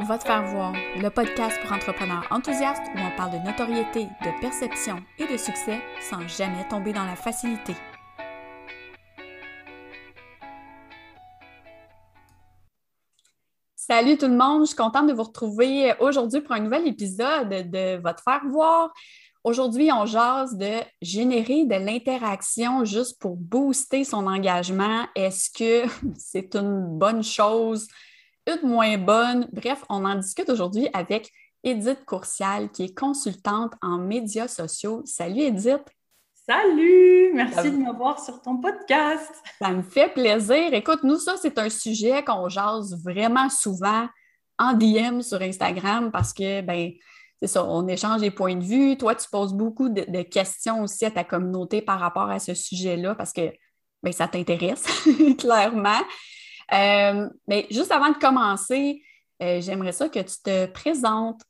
[0.00, 4.40] Va te faire voir, le podcast pour entrepreneurs enthousiastes où on parle de notoriété, de
[4.40, 7.74] perception et de succès sans jamais tomber dans la facilité.
[13.74, 17.48] Salut tout le monde, je suis contente de vous retrouver aujourd'hui pour un nouvel épisode
[17.48, 18.92] de Va te faire voir.
[19.42, 25.06] Aujourd'hui, on jase de générer de l'interaction juste pour booster son engagement.
[25.16, 27.88] Est-ce que c'est une bonne chose?
[28.48, 29.48] Une moins bonne.
[29.52, 31.30] Bref, on en discute aujourd'hui avec
[31.62, 35.02] Edith Courcial, qui est consultante en médias sociaux.
[35.04, 35.84] Salut Edith!
[36.48, 37.32] Salut!
[37.34, 39.30] Merci de m'avoir sur ton podcast.
[39.60, 40.72] Ça me fait plaisir.
[40.72, 44.08] Écoute, nous, ça, c'est un sujet qu'on jase vraiment souvent
[44.58, 46.92] en DM sur Instagram parce que, ben,
[47.42, 48.96] c'est ça, on échange des points de vue.
[48.96, 53.14] Toi, tu poses beaucoup de, questions aussi à ta communauté par rapport à ce sujet-là
[53.14, 53.52] parce que
[54.02, 54.86] ben, ça t'intéresse,
[55.38, 56.00] clairement.
[56.72, 59.02] Euh, mais juste avant de commencer,
[59.42, 61.42] euh, j'aimerais ça que tu te présentes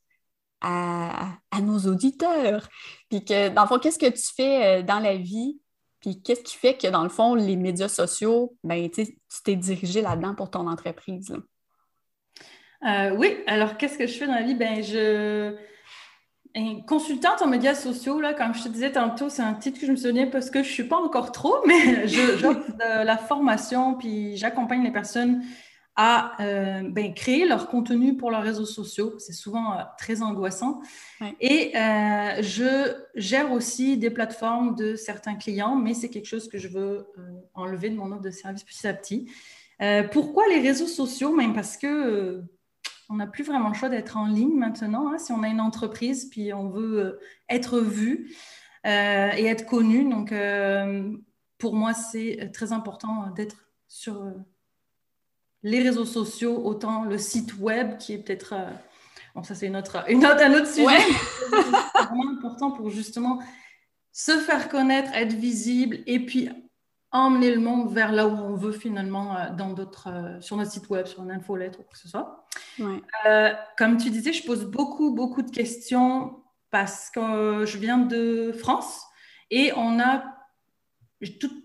[0.61, 2.69] à, nos auditeurs.
[3.09, 5.59] Puis que, dans le fond, qu'est-ce que tu fais euh, dans la vie?
[6.01, 9.05] Puis qu'est-ce qui fait que, dans le fond, les médias sociaux, ben, tu
[9.43, 11.33] t'es dirigé là-dedans pour ton entreprise?
[12.81, 14.55] oui, alors qu'est-ce que je fais dans la vie?
[14.55, 15.57] Ben, je
[16.85, 19.91] consultante en médias sociaux, là, comme je te disais tantôt, c'est un titre que je
[19.91, 23.95] me souviens parce que je ne suis pas encore trop, mais j'offre de la formation,
[23.95, 25.43] puis j'accompagne les personnes
[26.01, 29.15] à euh, ben, créer leur contenu pour leurs réseaux sociaux.
[29.17, 30.79] C'est souvent euh, très angoissant.
[31.41, 36.57] Et euh, je gère aussi des plateformes de certains clients, mais c'est quelque chose que
[36.57, 37.05] je veux
[37.53, 39.29] enlever de mon offre de service petit à petit.
[40.13, 41.35] pourquoi les réseaux sociaux?
[41.35, 42.43] Même parce que
[43.09, 45.11] on n'a plus vraiment le choix d'être en ligne maintenant.
[45.11, 48.35] Hein, si on a une entreprise, puis on veut euh, être vu
[48.85, 50.07] euh, et être connu.
[50.07, 51.11] Donc, euh,
[51.57, 54.31] pour moi, c'est très important d'être sur
[55.63, 58.53] les réseaux sociaux, autant le site web qui est peut-être.
[59.35, 60.85] bon, ça, c'est une autre, une autre, un autre sujet.
[61.49, 63.39] c'est vraiment important pour justement
[64.11, 66.49] se faire connaître, être visible et puis
[67.11, 70.71] emmener le monde vers là où on veut finalement euh, dans d'autres, euh, sur notre
[70.71, 72.45] site web, sur une infolettre ou quoi que ce soit.
[73.25, 78.51] Euh, comme tu disais, je pose beaucoup, beaucoup de questions parce que je viens de
[78.51, 79.01] France
[79.49, 80.23] et on a,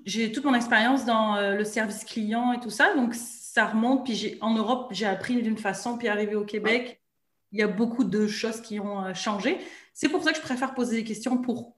[0.06, 4.06] j'ai toute mon expérience dans le service client et tout ça, donc ça remonte.
[4.06, 7.02] Puis en Europe, j'ai appris d'une façon, puis arrivé au Québec,
[7.52, 9.58] il y a beaucoup de choses qui ont changé.
[9.92, 11.73] C'est pour ça que je préfère poser des questions pour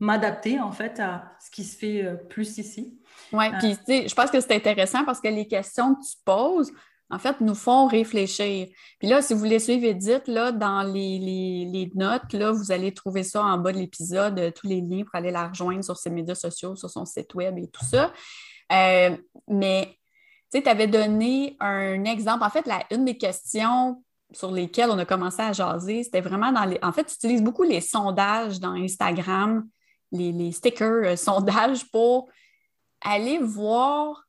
[0.00, 2.98] m'adapter en fait à ce qui se fait plus ici.
[3.32, 3.74] Oui, euh.
[3.86, 6.72] puis je pense que c'est intéressant parce que les questions que tu poses,
[7.10, 8.68] en fait, nous font réfléchir.
[8.98, 13.22] Puis là, si vous voulez suivre Edith, là, dans les, notes, là, vous allez trouver
[13.22, 16.10] ça en bas de l'épisode, euh, tous les liens pour aller la rejoindre sur ses
[16.10, 18.12] médias sociaux, sur son site web et tout ça.
[18.72, 19.16] Euh,
[19.48, 19.96] mais
[20.52, 22.44] tu avais donné un exemple.
[22.44, 26.52] En fait, la, une des questions sur lesquelles on a commencé à jaser, c'était vraiment
[26.52, 26.78] dans les.
[26.82, 29.66] En fait, tu utilises beaucoup les sondages dans Instagram,
[30.12, 32.28] les, les stickers sondages pour
[33.00, 34.24] aller voir.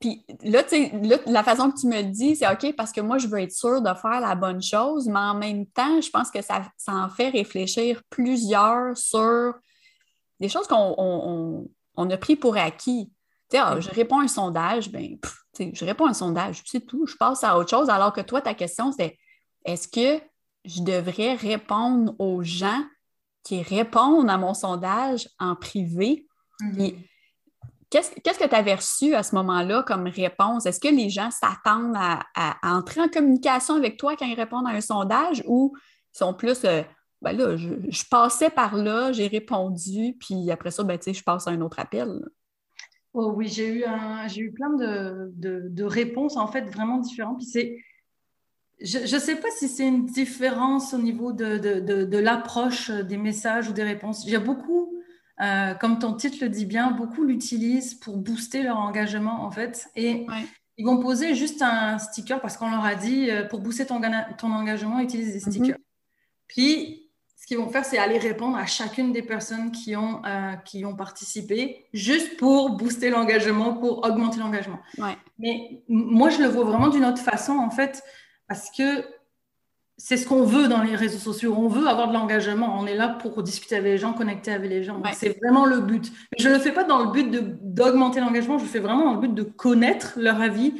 [0.00, 0.62] Puis là,
[1.02, 3.40] là, la façon que tu me le dis, c'est OK parce que moi, je veux
[3.40, 6.62] être sûre de faire la bonne chose, mais en même temps, je pense que ça,
[6.76, 9.54] ça en fait réfléchir plusieurs sur
[10.38, 13.10] des choses qu'on on, a pris pour acquis.
[13.54, 15.18] Ah, je réponds à un sondage, ben,
[15.58, 18.40] je réponds à un sondage, c'est tout, je passe à autre chose, alors que toi,
[18.40, 19.18] ta question, c'est
[19.64, 20.22] est-ce que
[20.64, 22.84] je devrais répondre aux gens
[23.48, 26.28] qui répondent à mon sondage en privé
[26.60, 26.92] Mhm.
[27.90, 30.66] Qu'est-ce que tu avais reçu à ce moment-là comme réponse?
[30.66, 34.72] Est-ce que les gens s'attendent à, entrer en communication avec toi quand ils répondent à
[34.72, 35.72] un sondage ou
[36.14, 36.82] ils sont plus euh,
[37.22, 41.50] ben là, je, passais par là, j'ai répondu, puis après ça, ben, je passe à
[41.50, 42.20] un autre appel.
[43.14, 43.84] Oh oui, j'ai eu,
[44.36, 47.38] eu plein de, réponses en fait vraiment différentes.
[47.38, 47.82] Puis
[48.80, 53.68] je ne sais pas si c'est une différence au niveau de, de l'approche des messages
[53.68, 54.24] ou des réponses.
[54.26, 54.98] J'ai beaucoup
[55.40, 59.88] euh, comme ton titre le dit bien, beaucoup l'utilisent pour booster leur engagement en fait.
[59.94, 60.26] Et
[60.76, 64.00] ils vont poser juste un sticker parce qu'on leur a dit euh, pour booster ton,
[64.36, 65.52] ton, engagement, utilise des mhm.
[65.52, 65.78] stickers.
[66.48, 70.54] Puis, ce qu'ils vont faire, c'est aller répondre à chacune des personnes qui ont, euh,
[70.64, 74.80] qui ont participé juste pour booster l'engagement, pour augmenter l'engagement.
[75.38, 78.02] Mais moi, je le vois vraiment d'une autre façon en fait
[78.48, 79.04] parce que
[79.98, 81.54] c'est ce qu'on veut dans les réseaux sociaux.
[81.58, 82.78] On veut avoir de l'engagement.
[82.78, 85.02] On est là pour discuter avec les gens, connecter avec les gens.
[85.12, 86.12] C'est vraiment le but.
[86.32, 87.28] Mais je ne le fais pas dans le but
[87.60, 88.58] d'augmenter l'engagement.
[88.58, 90.72] Je le fais vraiment dans le but de connaître leur avis,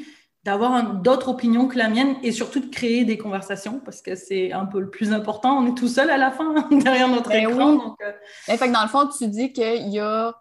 [0.45, 4.53] d'avoir d'autres opinions que la mienne et surtout de créer des conversations parce que c'est
[4.53, 5.59] un peu le plus important.
[5.59, 7.73] On est tout seul à la fin derrière notre ben écran.
[7.73, 8.73] Donc, euh.
[8.73, 10.33] dans le fond, tu dis qu'il y a,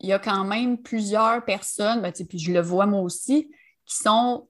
[0.00, 3.50] il y a quand même plusieurs personnes, ben, puis je le vois moi aussi,
[3.86, 4.47] qui sont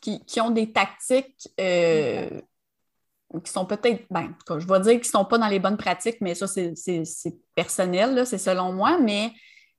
[0.00, 2.40] qui, ont des tactiques euh,
[3.44, 6.18] qui sont peut-être, ben, je vais dire qu'ils ne sont pas dans les bonnes pratiques,
[6.20, 6.74] mais ça, c'est
[7.54, 9.32] personnel, c'est selon moi, mais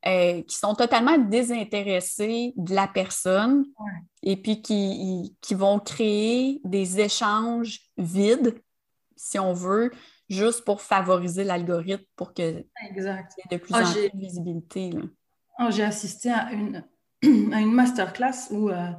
[0.07, 3.65] euh, qui sont totalement désintéressés de la personne
[4.23, 8.59] et puis qui, qui, vont créer des échanges vides,
[9.15, 9.91] si on veut,
[10.27, 13.33] juste pour favoriser l'algorithme pour que exact.
[13.37, 14.91] y ait de plus ah, en plus de visibilité.
[15.59, 16.83] Ah, j'ai assisté à une,
[17.53, 18.89] à une masterclass où euh,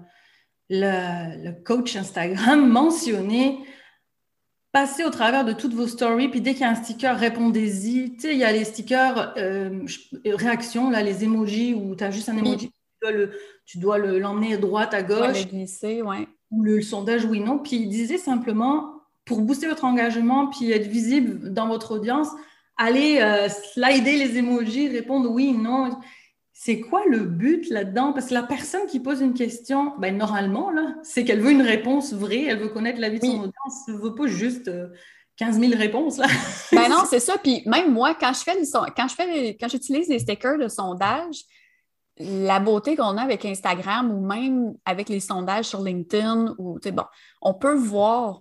[0.73, 3.59] le, le, coach Instagram mentionnait
[4.73, 8.15] passez au travers de toutes vos stories, puis dès qu'il y a un sticker, répondez-y.
[8.15, 9.81] Tu sais, il y a les stickers euh,
[10.25, 12.73] réactions, là, les emojis, où tu as juste un emoji,
[13.67, 15.47] tu dois l'emmener à droite, à gauche.
[15.53, 16.27] le ouais.
[16.51, 17.59] Ou le, sondage oui, non.
[17.59, 18.95] Puis il disait simplement,
[19.25, 22.29] pour booster votre engagement, puis être visible dans votre audience,
[22.77, 25.91] allez euh, slider les emojis, répondre oui, non
[26.65, 28.13] c'est quoi le but là-dedans?
[28.13, 31.61] Parce que la personne qui pose une question, ben, normalement, là, c'est qu'elle veut une
[31.61, 34.71] réponse vraie, elle veut connaître la vie de son audience, elle ne veut pas juste
[35.39, 36.19] 15 euh, 000 réponses.
[36.19, 36.29] Là.
[36.73, 37.37] ben non, c'est ça.
[37.37, 38.57] Puis même moi, quand je fais
[38.97, 41.41] quand je fais quand j'utilise les stickers de sondage,
[42.21, 47.05] la beauté qu'on a avec Instagram ou même avec les sondages sur LinkedIn, ou bon,
[47.41, 48.41] on peut voir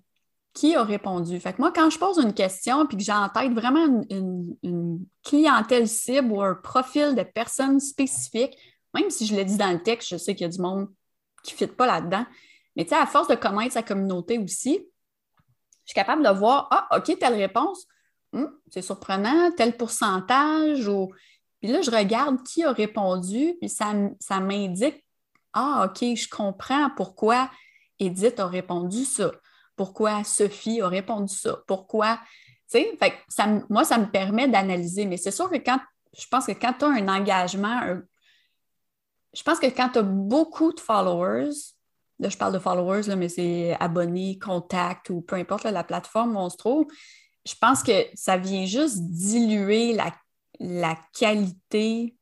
[0.53, 1.39] qui a répondu.
[1.39, 5.05] Fait que moi, quand je pose une question puis que j'ai en tête vraiment une,
[5.23, 8.57] clientèle cible ou un profil de personne spécifique,
[8.93, 10.89] même si je l'ai dit dans le texte, je sais qu'il y a du monde
[11.43, 12.25] qui ne fit pas là-dedans.
[12.75, 14.79] Mais tu sais, à force de connaître sa communauté aussi,
[15.85, 17.85] je suis capable de voir, ah, OK, telle réponse,
[18.33, 21.11] hmm, c'est surprenant, tel pourcentage, ou...
[21.61, 25.05] Puis là, je regarde qui a répondu, puis ça, ça m'indique,
[25.53, 27.49] ah, OK, je comprends pourquoi
[27.99, 29.31] Edith a répondu ça
[29.75, 32.19] pourquoi Sophie a répondu ça, pourquoi,
[32.71, 32.97] tu sais,
[33.27, 35.79] ça, moi, ça me permet d'analyser, mais c'est sûr que quand,
[36.17, 37.81] je pense que quand tu as un engagement,
[39.33, 41.51] je pense que quand tu as beaucoup de followers,
[42.19, 46.35] là, je parle de followers, là, mais c'est abonnés, contacts ou peu importe la plateforme
[46.35, 46.85] où on se trouve,
[47.45, 50.13] je pense que ça vient juste diluer la,
[50.59, 52.15] la qualité,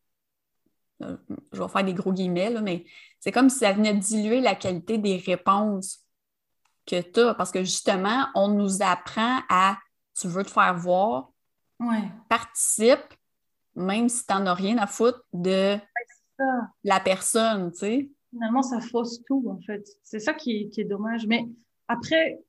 [1.03, 1.17] euh,
[1.51, 2.85] je vais faire des gros guillemets, là, mais
[3.19, 5.99] c'est comme si ça venait diluer la qualité des réponses
[6.85, 9.77] que tu as, parce que justement, on nous apprend à
[10.19, 11.31] tu veux te faire voir,
[12.27, 13.13] participe,
[13.75, 15.77] même si tu n'en as rien à foutre de
[16.83, 18.09] la personne, tu sais.
[18.31, 19.87] Finalement, ça fausse tout, en fait.
[20.03, 21.25] C'est ça qui est, dommage.
[21.25, 21.45] Mais
[21.87, 22.39] après,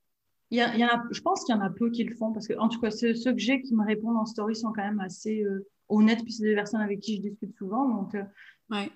[0.51, 2.57] y y a, je pense qu'il y en a peu qui le font, parce que,
[2.57, 5.41] en tout cas, ceux, que j'ai qui me répondent en story sont quand même assez
[5.41, 7.87] euh, honnêtes, puis c'est des personnes avec qui je discute souvent.
[7.87, 8.23] Donc, euh,
[8.69, 8.91] ouais.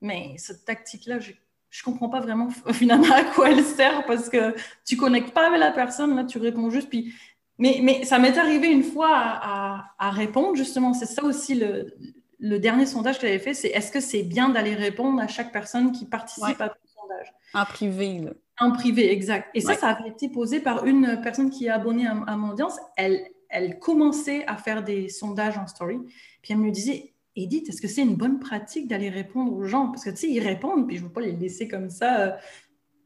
[0.00, 1.38] Mais cette tactique-là, j'ai
[1.72, 4.54] je comprends pas vraiment finalement à quoi elle sert parce que
[4.84, 6.88] tu connectes pas avec la personne, là, tu réponds juste.
[6.88, 7.12] Puis...
[7.58, 10.94] Mais, mais ça m'est arrivé une fois à, à, répondre, justement.
[10.94, 11.94] C'est ça aussi le,
[12.38, 15.52] le dernier sondage que j'avais fait c'est est-ce que c'est bien d'aller répondre à chaque
[15.52, 17.32] personne qui participe à ton sondage?
[17.54, 18.30] En privé, là.
[18.58, 19.48] En privé, exact.
[19.54, 22.50] Et ça, ça avait été posé par une personne qui est abonnée à, à mon
[22.50, 22.78] audience.
[22.96, 25.98] Elle, elle commençait à faire des sondages en story.
[26.42, 29.88] Puis elle me disait Edith, est-ce que c'est une bonne pratique d'aller répondre aux gens?
[29.88, 32.20] Parce que tu sais, ils répondent, puis je ne veux pas les laisser comme ça.
[32.20, 32.30] Euh.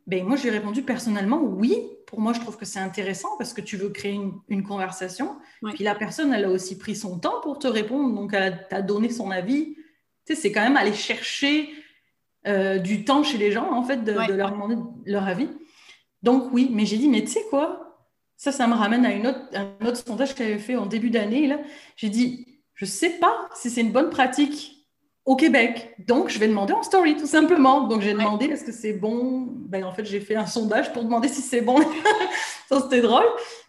[0.07, 1.77] Ben, moi, j'ai répondu personnellement oui.
[2.07, 4.19] Pour moi, je trouve que c'est intéressant parce que tu veux créer
[4.49, 5.37] une, conversation.
[5.75, 8.83] Puis la personne, elle a aussi pris son temps pour te répondre, donc elle t'a
[8.83, 9.75] donné son avis.
[10.25, 11.69] Tu sais, c'est quand même aller chercher
[12.47, 14.77] euh, du temps chez les gens, en fait, de, leur demander
[15.07, 15.49] leur avis.
[16.23, 18.07] Donc oui, mais j'ai dit, mais tu sais quoi?
[18.37, 21.11] Ça, ça me ramène à une autre, un autre sondage que j'avais fait en début
[21.11, 21.53] d'année.
[21.97, 24.87] J'ai dit, je ne sais pas si c'est une bonne pratique
[25.25, 25.95] au Québec.
[26.07, 27.89] Donc, je vais demander en story, tout simplement.
[27.89, 29.49] Donc, j'ai demandé est-ce que c'est bon?
[29.49, 31.81] Ben, en fait, j'ai fait un sondage pour demander si c'est bon.
[32.69, 33.27] Ça, c'était drôle.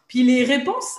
[0.07, 0.97] Puis les réponses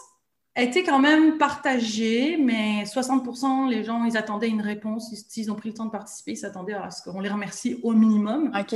[0.56, 5.14] étaient quand même partagées, mais 60% les gens, ils attendaient une réponse.
[5.28, 7.92] S'ils ont pris le temps de participer, ils s'attendaient à ce qu'on les remercie au
[7.92, 8.50] minimum.
[8.58, 8.74] OK.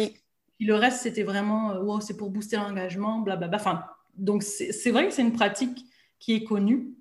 [0.59, 3.57] Puis le reste, c'était vraiment, euh, wow, c'est pour booster l'engagement, blablabla.
[3.57, 3.83] Enfin,
[4.15, 5.87] donc, c'est vrai que c'est une pratique
[6.21, 6.95] qui est connue.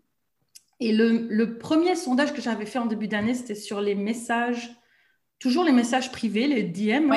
[0.82, 4.76] Et le, premier sondage que j'avais fait en début d'année, c'était sur les messages,
[5.40, 7.14] toujours les messages privés, les DM.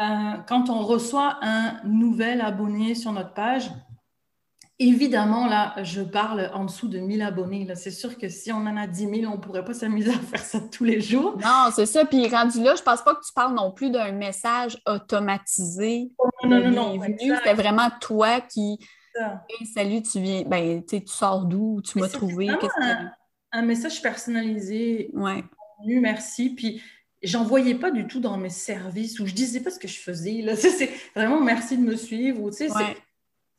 [0.00, 0.04] Euh,
[0.48, 3.68] quand on reçoit un nouvel abonné sur notre page,
[4.78, 7.66] évidemment, là, je parle en dessous de 1000 abonnés.
[7.74, 10.18] C'est sûr que si on en a 10 000, on ne pourrait pas s'amuser à
[10.18, 11.36] faire ça tous les jours.
[11.42, 12.04] Non, c'est ça.
[12.04, 16.12] Puis rendu là, je ne pense pas que tu parles non plus d'un message automatisé.
[16.18, 16.96] Oh, non, non, non.
[16.96, 18.78] non C'était vraiment toi qui
[19.72, 22.48] salut, tu viens, ben, tu sors d'où, tu m'as trouvé?
[22.48, 23.12] Un,
[23.52, 25.10] un, message personnalisé.
[25.12, 25.44] Ouais.
[25.84, 26.50] Merci.
[26.50, 26.82] Puis,
[27.22, 30.42] j'envoyais pas du tout dans mes services ou je disais pas ce que je faisais.
[30.42, 30.56] Là.
[30.56, 32.50] C'est vraiment merci de me suivre.
[32.50, 32.70] tu sais,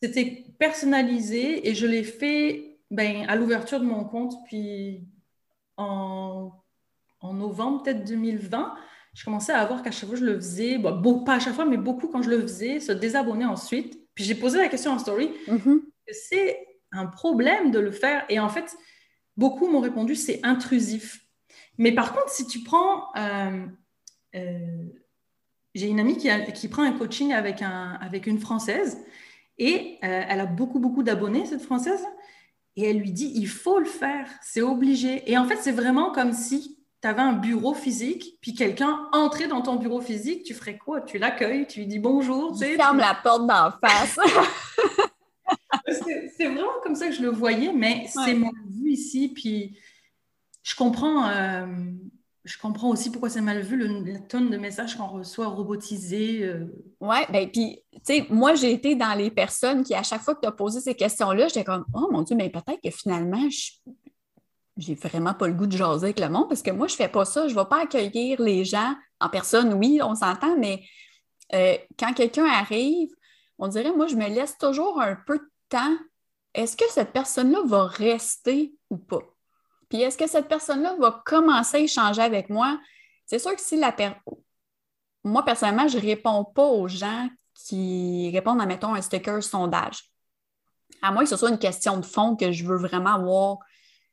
[0.02, 5.08] C'était personnalisé et je l'ai fait ben, à l'ouverture de mon compte, puis
[5.78, 6.52] en,
[7.20, 8.76] en novembre peut-être 2020.
[9.14, 11.56] je commençais à voir qu'à chaque fois que je le faisais, bon, pas à chaque
[11.56, 14.00] fois, mais beaucoup quand je le faisais, se désabonner ensuite.
[14.16, 15.82] Puis j'ai posé la question en story, Mhm.
[16.12, 16.58] c'est
[16.92, 18.26] un problème de le faire?
[18.30, 18.76] Et en fait,
[19.38, 21.20] beaucoup m'ont répondu, c'est intrusif.
[21.78, 23.14] Mais par contre, si tu prends...
[23.18, 23.66] euh,
[24.36, 24.84] euh,
[25.74, 28.98] j'ai une amie qui, a- qui prend un coaching avec, un, avec une Française
[29.58, 32.02] et euh, elle a beaucoup, beaucoup d'abonnés, cette Française.
[32.78, 35.30] Et elle lui dit, il faut le faire, c'est obligé.
[35.30, 36.75] Et en fait, c'est vraiment comme si
[37.06, 41.02] tu avais un bureau physique, puis quelqu'un entrait dans ton bureau physique, tu ferais quoi?
[41.02, 42.54] Tu l'accueilles, tu lui dis bonjour.
[42.54, 44.18] tu sais, fermes tu- la porte d'en face.
[46.38, 48.24] c'est vraiment comme ça que je le voyais, mais Ouais.
[48.26, 49.30] c'est mon vue ici.
[49.30, 49.78] Puis
[50.64, 51.68] je comprends, euh,
[52.44, 56.44] je comprends aussi pourquoi c'est mal vu, le, la tonne de messages qu'on reçoit robotisés.
[56.44, 56.66] euh.
[57.02, 60.34] Oui, ben puis, tu sais, moi, j'ai été dans les personnes qui, à chaque fois
[60.36, 63.48] que tu as posé ces questions-là, j'étais comme, oh mon Dieu, mais peut-être que finalement,
[63.50, 63.72] je
[64.78, 67.08] j'ai vraiment pas le goût de jaser avec le monde parce que moi, je fais
[67.08, 67.48] pas ça.
[67.48, 70.84] Je vais pas accueillir les gens en personne, oui, on s'entend, mais
[71.54, 73.10] euh, quand quelqu'un arrive,
[73.58, 75.96] on dirait, moi, je me laisse toujours un peu de temps.
[76.54, 79.22] Est-ce que cette personne-là va rester ou pas?
[79.90, 82.80] Puis est-ce que cette personne-là va commencer à échanger avec moi?
[83.26, 84.22] C'est sûr que si la personne
[85.26, 90.12] moi, personnellement, je ne réponds pas aux gens qui répondent à, mettons, un sticker sondage.
[91.02, 93.58] À moins que ce soit une question de fond que je veux vraiment avoir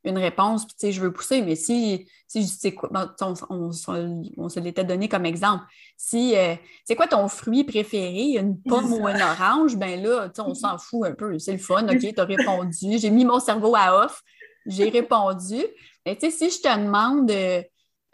[0.05, 2.91] une réponse, puis tu sais, je veux pousser, mais si, si c'est quoi,
[3.21, 5.65] on, on- on- on se l'était donné comme exemple.
[5.97, 6.55] Si, euh,
[6.85, 10.55] c'est quoi ton fruit préféré, une pomme ou un orange, ben là, tu sais, on
[10.55, 13.75] s'en fout un peu, c'est le fun, OK, tu as répondu, j'ai mis mon cerveau
[13.77, 14.23] à off,
[14.67, 15.57] j'ai répondu.
[16.07, 17.63] Mais tu sais, si je te demande, euh,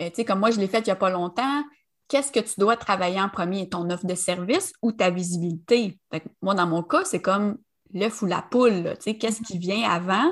[0.01, 1.63] euh, tu sais, comme moi, je l'ai fait il n'y a pas longtemps,
[2.09, 5.99] qu'est-ce que tu dois travailler en premier, ton offre de service ou ta visibilité?
[6.13, 7.59] Fait que moi, dans mon cas, c'est comme
[7.93, 10.31] l'œuf ou la poule, tu sais, qu'est-ce qui vient avant?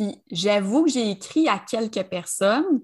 [0.00, 2.80] Puis j'avoue que j'ai écrit à quelques personnes,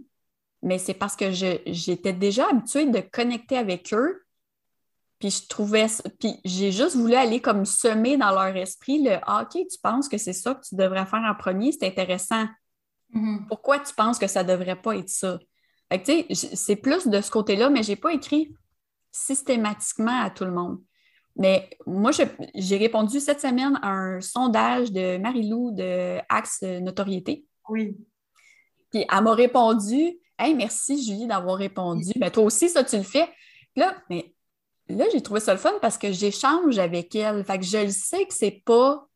[0.62, 4.23] mais c'est parce que j'étais déjà habituée de connecter avec eux.
[5.18, 5.87] Puis je trouvais,
[6.20, 10.11] puis j'ai juste voulu aller comme semer dans leur esprit le Ah, OK, tu penses
[10.11, 12.44] que c'est ça que tu devrais faire en premier, c'est intéressant.
[13.49, 15.38] Pourquoi tu penses que ça ne devrait pas être ça?
[15.90, 18.54] Fait que, tu sais, c'est plus de ce côté-là, mais je n'ai pas écrit
[19.11, 20.82] systématiquement à tout le monde.
[21.37, 22.11] Mais moi,
[22.55, 27.45] j'ai répondu cette semaine à un sondage de Marie-Lou de Axe Notoriété.
[27.69, 27.97] Oui.
[28.90, 32.12] Puis elle m'a répondu Hey, merci Julie d'avoir répondu.
[32.16, 33.26] Ben, toi aussi, ça, tu le fais.
[33.75, 34.35] Puis Là, mais
[34.88, 37.43] là, j'ai trouvé ça le fun parce que j'échange avec elle.
[37.45, 39.07] Fait que je le sais que c'est pas.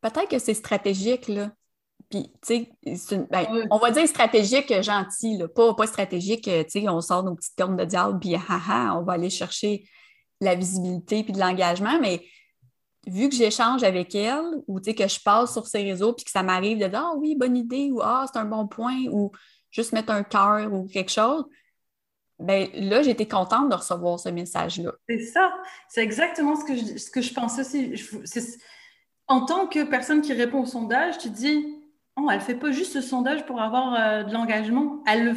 [0.00, 1.52] Peut-être que c'est stratégique, là.
[2.10, 5.48] Puis, tu sais, une- ben, on va dire stratégique gentil, là.
[5.48, 9.02] Pas, pas stratégique, tu sais, on sort nos petites cornes de diable, puis haha, on
[9.02, 9.86] va aller chercher
[10.44, 12.22] la visibilité puis de l'engagement, mais
[13.06, 16.42] vu que j'échange avec elle ou que je passe sur ses réseaux puis que ça
[16.42, 19.30] m'arrive de dire Ah oui, bonne idée ou Ah, c'est un bon point ou
[19.70, 21.44] juste mettre un cœur ou quelque chose,
[22.38, 24.92] ben là, j'étais contente de recevoir ce message-là.
[25.08, 25.52] C'est ça.
[25.88, 27.94] C'est exactement ce que je, ce que je pense aussi.
[27.96, 28.16] Je-
[29.28, 31.64] en tant que personne qui répond au sondage, tu dis,
[32.16, 35.02] oh, elle fait pas juste ce sondage pour avoir euh, de l'engagement.
[35.06, 35.36] Elle, le-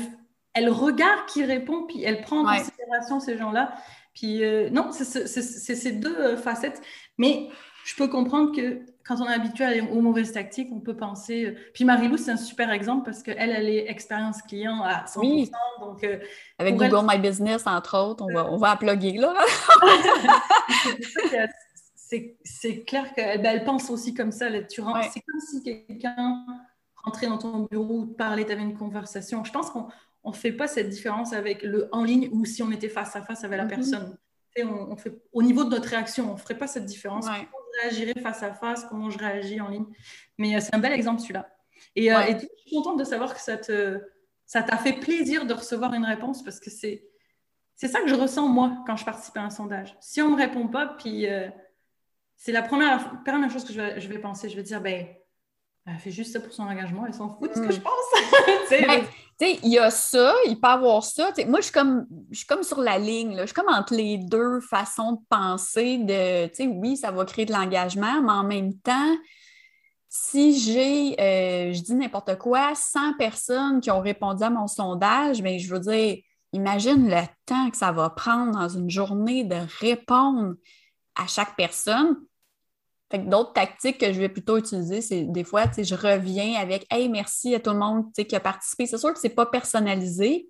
[0.54, 2.58] elle regarde qui répond, puis elle prend en Ouais.
[2.60, 3.76] considération ces gens-là.
[4.19, 6.81] Puis euh, non, c'est ce- c'est- c'est ces deux euh, facettes.
[7.19, 7.50] Mais
[7.86, 11.45] je peux comprendre que quand on est habitué aux mauvaises tactiques, on peut penser.
[11.45, 15.19] euh, Puis Marie-Lou, c'est un super exemple parce qu'elle, elle est expérience client à 100%.
[15.19, 15.51] Oui.
[15.79, 16.17] Donc, euh,
[16.57, 19.33] Avec elle- Google My Business, entre autres, on va, on va plugger là.
[22.43, 24.50] c'est clair qu'elle ben, elle pense aussi comme ça.
[24.50, 24.62] Ouais.
[24.67, 26.45] C'est comme si quelqu'un
[27.03, 29.43] rentrait dans ton bureau, parlait, tu avais une conversation.
[29.43, 29.88] Je pense qu'on
[30.31, 33.22] ne fait pas cette différence avec le en ligne ou si on était face à
[33.22, 33.69] face avec la Mhm.
[33.69, 34.17] personne.
[34.55, 37.25] Sais, On, on fait, au niveau de notre réaction, on ne ferait pas cette différence.
[37.27, 37.34] Ouais.
[37.51, 39.86] Comment je réagirais face à face, comment je réagis en ligne.
[40.38, 41.48] Mais euh, c'est un bel exemple celui-là.
[41.96, 44.01] Et, euh, et je suis contente de savoir que ça te
[44.46, 47.03] ça t'a fait plaisir de recevoir une réponse parce que c'est
[47.75, 49.96] c'est ça que je ressens moi quand je participe à un sondage.
[50.00, 51.50] Si on me répond pas, puis euh,
[52.36, 54.50] c'est la première, première chose que je vais, je vais penser.
[54.50, 55.05] Je vais dire, ben,
[55.88, 57.72] elle fait juste ça pour son engagement, elle s'en fout de ce que Mm.
[57.72, 58.70] je pense.
[59.39, 61.32] Ben, il y a ça, il peut y avoir ça.
[61.48, 63.36] Moi, je suis comme, je suis comme sur la ligne.
[63.36, 63.44] là.
[63.44, 66.00] Je suis comme entre les deux façons de penser.
[66.00, 69.15] De, oui, ça va créer de l'engagement, mais en même temps,
[70.10, 75.44] si j'ai, euh, je dis n'importe quoi, 100 personnes qui ont répondu à mon sondage,
[75.44, 76.17] bien, je veux dire,
[76.53, 80.56] imagine le temps que ça va prendre dans une journée de répondre
[81.15, 82.17] à chaque personne.
[83.10, 86.86] Fait que d'autres tactiques que je vais plutôt utiliser, c'est des fois, je reviens avec
[86.92, 88.86] Hey, merci à tout le monde qui a participé.
[88.86, 90.50] C'est sûr que ce n'est pas personnalisé,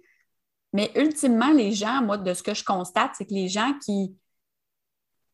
[0.74, 4.16] mais ultimement, les gens, moi, de ce que je constate, c'est que les gens qui,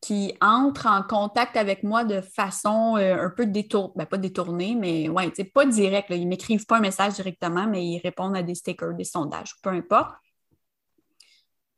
[0.00, 4.74] qui entrent en contact avec moi de façon euh, un peu détournée, ben, pas détournée,
[4.74, 6.08] mais ouais, pas direct.
[6.10, 9.54] Ils ne m'écrivent pas un message directement, mais ils répondent à des stickers, des sondages,
[9.62, 10.14] peu importe.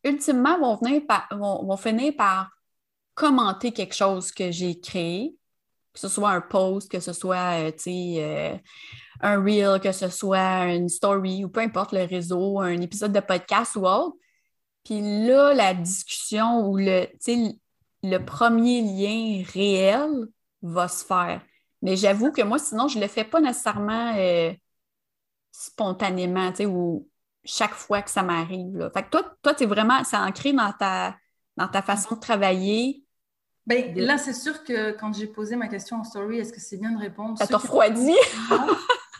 [0.02, 2.50] ultimement, vont, venir vont, finir par
[3.16, 5.34] commenter quelque chose que j'ai créé,
[5.92, 8.56] que ce soit un post, que ce soit, euh, euh,
[9.22, 13.20] un reel, que ce soit une story ou peu importe le réseau, un épisode de
[13.20, 14.16] podcast ou autre.
[14.84, 20.28] Puis là, la discussion ou le, premier lien réel
[20.62, 21.40] va se faire.
[21.82, 24.52] Mais j'avoue que moi, sinon, je ne le fais pas nécessairement euh,
[25.50, 27.08] spontanément, ou
[27.44, 28.90] chaque fois que ça m'arrive.
[28.92, 31.16] Fait que toi, toi, es vraiment, c'est ancré dans ta,
[31.56, 33.05] dans ta façon de travailler.
[33.66, 36.76] Ben, là, c'est sûr que quand j'ai posé ma question en story, est-ce que c'est
[36.76, 37.36] bien de répondre?
[37.36, 38.14] Ça t'a refroidi?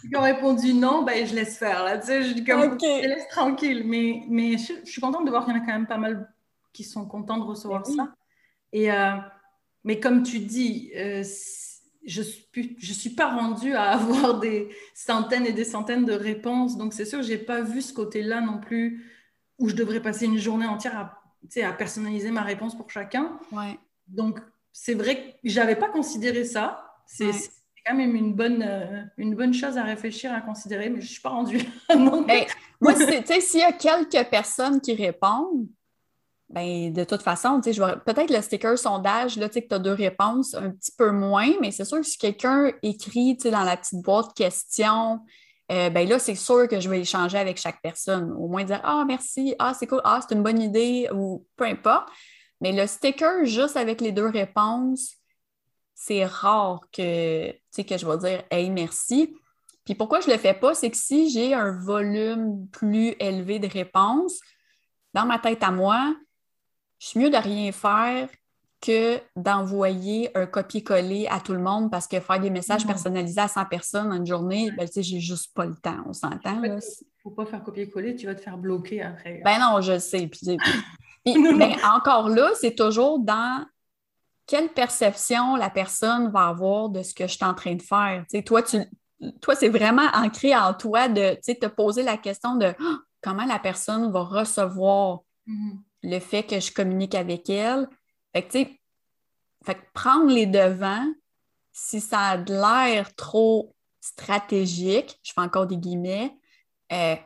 [0.09, 1.83] qui ont répondu non, ben, je laisse faire.
[1.85, 3.83] Là, tu sais, je, comme, je laisse tranquille.
[3.85, 6.33] Mais, mais je, suis contente de voir qu'il y en a quand même pas mal
[6.73, 8.15] qui sont contents de recevoir ça.
[8.73, 9.17] Et, euh,
[9.83, 11.25] mais comme tu dis, euh,
[12.05, 16.77] je ne je suis pas rendue à avoir des centaines et des centaines de réponses.
[16.77, 19.05] Donc, c'est sûr, je n'ai pas vu ce côté-là non plus
[19.59, 23.39] où je devrais passer une journée entière à, à personnaliser ma réponse pour chacun.
[23.51, 23.79] Ouais.
[24.07, 24.41] Donc,
[24.73, 26.85] c'est vrai que je n'avais pas considéré ça.
[27.07, 27.31] C'est
[27.87, 31.11] quand même une bonne, euh, une bonne chose à réfléchir, à considérer, mais je ne
[31.11, 31.65] suis pas rendue là.
[32.27, 32.45] Ben,
[32.81, 35.69] moi, tu sais, s'il y a quelques personnes qui répondent,
[36.49, 40.71] ben, de toute façon, peut-être le sticker sondage, là, que tu as deux réponses, un
[40.71, 45.21] petit peu moins, mais c'est sûr que si quelqu'un écrit dans la petite boîte questions,
[45.73, 48.33] euh, ben là, c'est sûr que je vais échanger avec chaque personne.
[48.39, 51.65] Au moins dire Ah, merci, ah, c'est cool, ah, c'est une bonne idée, ou peu
[51.65, 52.09] importe.
[52.61, 55.15] Mais le sticker, juste avec les deux réponses,
[55.95, 59.37] c'est rare que, que je vais dire Hey, merci.
[59.85, 63.59] Puis pourquoi je ne le fais pas, c'est que si j'ai un volume plus élevé
[63.59, 64.41] de réponses,
[65.15, 66.15] dans ma tête à moi,
[66.99, 68.29] je suis mieux de rien faire
[68.81, 73.49] que d'envoyer un copier-coller à tout le monde parce que faire des messages personnalisés à
[73.49, 76.63] 100 personnes en une journée, ben, j'ai juste pas le temps, on s'entend.
[76.63, 76.81] Il ne
[77.23, 79.41] faut pas faire copier-coller, tu vas te faire bloquer après.
[79.45, 80.27] Ben non, je sais.
[80.27, 80.59] Puis,
[81.27, 83.65] ben, encore là, c'est toujours dans
[84.47, 88.25] quelle perception la personne va avoir de ce que je suis en train de faire.
[88.45, 88.79] toi, tu,
[89.41, 93.59] toi, c'est vraiment ancré en toi de te poser la question de oh, comment la
[93.59, 97.89] personne va recevoir mm-hmm le fait que je communique avec elle.
[98.33, 98.81] Fait que, tu sais,
[99.65, 101.13] fait prendre les devants,
[101.73, 106.33] si ça a l'air trop stratégique, je fais encore des guillemets,
[106.93, 107.17] euh,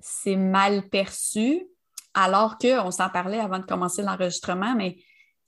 [0.00, 1.66] c'est mal perçu,
[2.18, 4.96] alors qu'on s'en parlait avant de commencer l'enregistrement, mais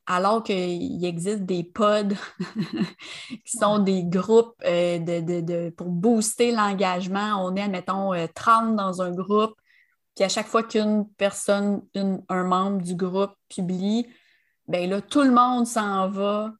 [0.06, 2.14] alors qu'il existe des pods
[3.44, 9.02] qui sont des groupes euh, de, pour booster l'engagement, on est, admettons, 30 euh, dans
[9.02, 9.54] un groupe,
[10.14, 11.82] puis à chaque fois qu'une personne,
[12.28, 14.06] un membre du groupe publie,
[14.68, 16.52] ben là, tout le monde s'en va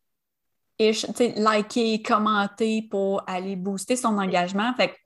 [0.81, 0.92] et
[1.37, 4.75] liker, commenter pour aller booster son engagement.
[4.75, 4.96] Fait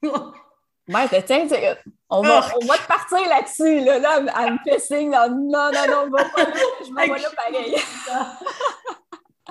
[0.00, 0.08] que...
[0.88, 1.46] Ouais, tiens,
[2.10, 3.84] on va, on va te partir là-dessus.
[3.84, 5.10] Là, là, elle me fait signe.
[5.10, 6.44] Non, non, non, va pas
[6.84, 7.76] Je m'en vais là pareil.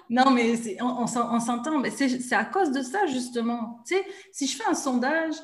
[0.10, 1.80] non, mais on, on s'entend.
[1.80, 3.82] Mais c'est à cause de ça, justement.
[3.88, 5.36] Tu sais, si je fais un sondage,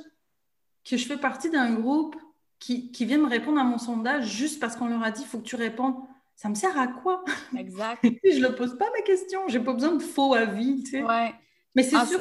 [0.87, 2.15] que je fais partie d'un groupe
[2.59, 5.27] qui, qui viennent me répondre à mon sondage juste parce qu'on leur a dit il
[5.27, 5.95] faut que tu répondes.
[6.35, 7.23] Ça me sert à quoi?
[7.57, 8.03] Exact.
[8.23, 9.47] je ne pose pas ma question.
[9.47, 10.83] J'ai pas besoin de faux avis.
[10.83, 11.03] Tu sais.
[11.03, 11.33] ouais.
[11.75, 12.19] Mais c'est ah, sûr,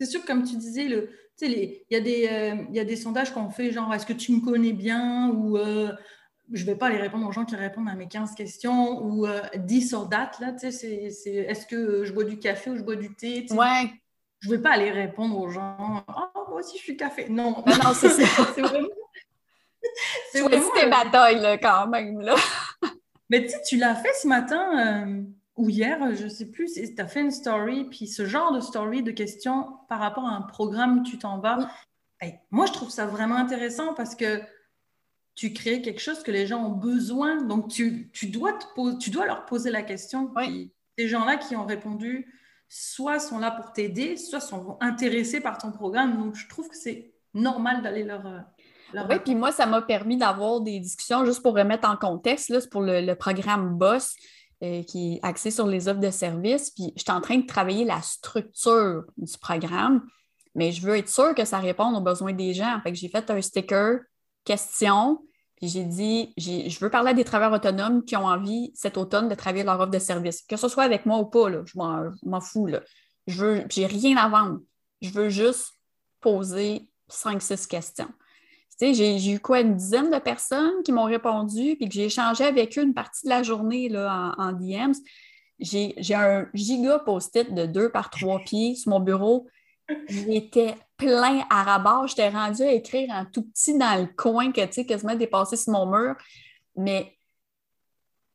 [0.00, 2.84] c'est sûr, comme tu disais, le, tu sais, il y, a des, euh, y a
[2.84, 5.92] des sondages qu'on fait genre est-ce que tu me connais bien ou euh,
[6.52, 9.26] je ne vais pas aller répondre aux gens qui répondent à mes 15 questions ou
[9.26, 10.38] euh, 10 sur date.
[10.40, 13.46] Là, tu sais, c'est, est-ce que je bois du café ou je bois du thé
[13.50, 13.90] Ouais.
[14.40, 17.28] Je ne vais pas aller répondre aux gens oh, moi aussi je suis café.
[17.28, 18.88] Non, non, non c'est, c'est vraiment
[20.32, 22.20] c'est vraiment tes batailles, là, quand même.
[22.20, 22.34] Là.
[23.30, 25.22] Mais tu tu l'as fait ce matin euh,
[25.56, 28.60] ou hier, je ne sais plus, tu as fait une story, puis ce genre de
[28.60, 31.70] story, de questions par rapport à un programme, tu t'en vas.
[32.50, 34.42] moi, je trouve ça vraiment intéressant parce que
[35.36, 37.42] tu crées quelque chose que les gens ont besoin.
[37.42, 40.32] Donc, tu, tu dois, te tu dois leur poser la question.
[40.98, 42.32] ces gens-là qui ont répondu,
[42.68, 46.18] soit sont là pour t'aider, soit sont intéressés par ton programme.
[46.18, 48.38] Donc, je trouve que c'est normal d'aller leur, euh,
[49.08, 52.46] oui, puis moi, ça m'a permis d'avoir des discussions juste pour remettre en contexte.
[52.46, 54.16] C'est pour le, programme BOSS
[54.62, 56.70] euh, qui est axé sur les offres de services.
[56.70, 60.06] Puis je suis en train de travailler la structure du programme,
[60.54, 62.80] mais je veux être sûre que ça réponde aux besoins des gens.
[62.82, 64.00] Fait j'ai fait un sticker
[64.44, 65.20] question.
[65.56, 69.28] Puis j'ai dit, je veux parler à des travailleurs autonomes qui ont envie cet automne
[69.28, 70.42] de travailler leur offre de service.
[70.42, 72.66] Que ce soit avec moi ou pas, je m'en fous.
[72.66, 72.80] Là.
[73.26, 74.60] Je veux, j'ai rien à vendre.
[75.00, 75.74] Je veux juste
[76.20, 77.42] poser cinq,
[78.80, 82.76] j'ai eu quoi, une dizaine de personnes qui m'ont répondu, puis que j'ai échangé avec
[82.78, 84.94] eux une partie de la journée là, en, DMs.
[85.58, 89.48] J'ai un giga post-it de deux par trois pieds sur mon bureau.
[90.08, 92.06] J'étais plein à rabat.
[92.06, 95.56] J'étais rendue à écrire en tout petit dans le coin que, tu sais, quasiment dépassé
[95.56, 96.16] sur mon mur.
[96.76, 97.16] Mais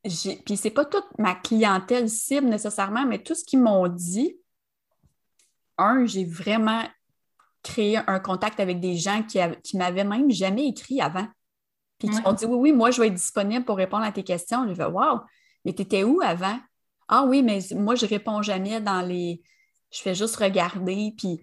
[0.02, 4.38] puis c'est pas toute ma clientèle cible nécessairement, mais tout ce qu'ils m'ont dit,
[5.76, 6.82] un, j'ai vraiment
[7.62, 11.26] créé un contact avec des gens qui, qui m'avaient même jamais écrit avant.
[11.98, 14.24] Puis qui ont dit Oui, oui, moi, je vais être disponible pour répondre à tes
[14.24, 14.66] questions.
[14.66, 15.20] Je vais Wow,
[15.64, 16.58] mais tu étais où avant?
[17.08, 19.42] Ah oui, mais moi, je réponds jamais dans les.
[19.90, 21.40] Je fais juste regarder, puis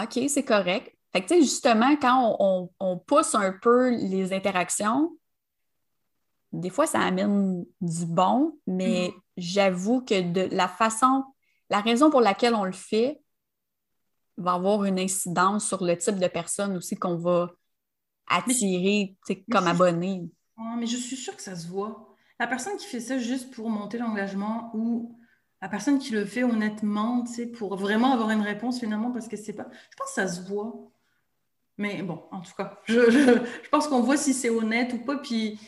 [0.00, 0.96] OK, c'est correct.
[1.12, 2.36] Fait que, tu sais, justement, quand
[2.78, 5.16] on, pousse un peu les interactions,
[6.52, 9.22] des fois, ça amène du bon, mais mm-hmm.
[9.36, 11.24] j'avoue que de la façon,
[11.68, 13.19] la raison pour laquelle on le fait
[14.42, 17.52] va avoir une incidence sur le type de personne aussi qu'on va
[18.26, 19.16] attirer
[19.50, 20.30] comme abonné.
[20.78, 22.14] mais je suis sûre que ça se voit.
[22.38, 25.18] La personne qui fait ça juste pour monter l'engagement ou
[25.60, 27.24] la personne qui le fait honnêtement,
[27.54, 29.68] pour vraiment avoir une réponse finalement parce que c'est pas.
[29.90, 30.90] Je pense que ça se voit.
[31.76, 35.16] Mais bon, en tout cas, je, je, pense qu'on voit si c'est honnête ou pas.
[35.18, 35.58] Puis,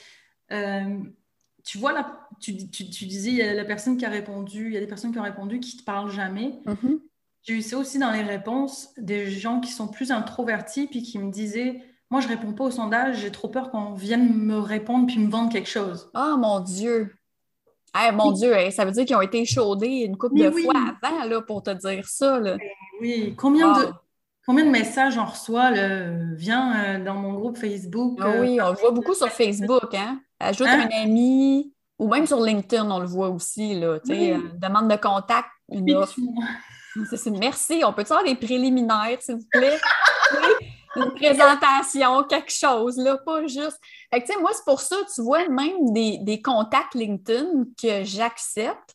[0.51, 0.99] euh,
[1.65, 4.75] tu vois, là, tu, tu, disais, il y a la personne qui a répondu, il
[4.75, 6.61] y a des personnes qui ont répondu qui ne te parlent jamais.
[6.67, 6.99] Mm-hmm.
[7.43, 11.19] J'ai eu ça aussi dans les réponses des gens qui sont plus introvertis puis qui
[11.19, 15.07] me disaient Moi, je réponds pas au sondage, j'ai trop peur qu'on vienne me répondre
[15.07, 16.11] puis me vendre quelque chose.
[16.15, 17.15] Oh mon Dieu!
[18.15, 21.41] mon Dieu, ça veut dire qu'ils ont été chaudés une couple de fois avant là,
[21.43, 22.39] pour te dire ça.
[22.39, 22.57] Là.
[22.57, 22.69] Ben
[23.01, 23.93] oui, combien de.
[24.45, 25.71] Combien de messages on reçoit?
[26.35, 28.19] Viens euh, dans mon groupe Facebook.
[28.21, 29.95] Ah oui, on le voit beaucoup sur Facebook.
[29.95, 30.21] Hein?
[30.41, 30.89] Ajoute hein?
[30.91, 33.79] un ami ou même sur LinkedIn, on le voit aussi.
[33.79, 36.19] Là, euh, demande de contact, une offre.
[37.39, 37.83] Merci.
[37.85, 39.79] On peut avoir des préliminaires, s'il vous plaît?
[40.97, 43.79] une présentation, quelque chose, là, pas juste.
[44.13, 48.95] Fait que, moi, c'est pour ça, tu vois, même des, des contacts LinkedIn que j'accepte,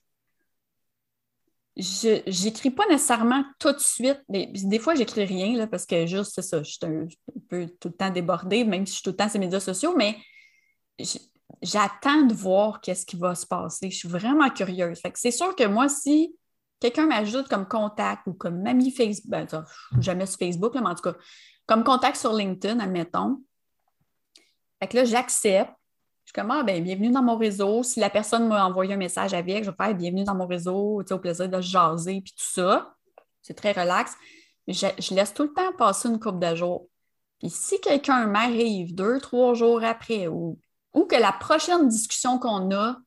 [1.75, 4.21] je n'écris pas nécessairement tout de suite.
[4.29, 7.07] Des, des fois, j'écris rien là, parce que juste, c'est ça, je suis un,
[7.49, 9.60] peu tout le temps débordée, même si je suis tout le temps sur les médias
[9.60, 10.17] sociaux, mais
[11.62, 13.91] j'attends de voir qu'est-ce qui va se passer.
[13.91, 14.99] Je suis vraiment curieuse.
[14.99, 16.36] Fait que c'est sûr que moi, si
[16.80, 19.48] quelqu'un m'ajoute comme contact ou comme ami Facebook, ben,
[20.00, 21.16] jamais sur Facebook, là, mais en tout cas,
[21.66, 23.42] comme contact sur LinkedIn, admettons.
[24.80, 25.72] Fait que là, j'accepte.
[26.26, 27.84] Je suis comme, ah, ben, bienvenue dans mon réseau.
[27.84, 31.02] Si la personne m'a envoyé un message avec, je vais faire bienvenue dans mon réseau,
[31.10, 32.94] au plaisir de jaser, puis tout ça.
[33.42, 34.13] C'est très relax.
[34.68, 36.90] Je, je, laisse tout le temps passer une coupe de jours.
[37.40, 40.60] Puis si quelqu'un m'arrive deux, trois jours après, ou,
[40.94, 42.98] ou que la prochaine discussion qu'on a,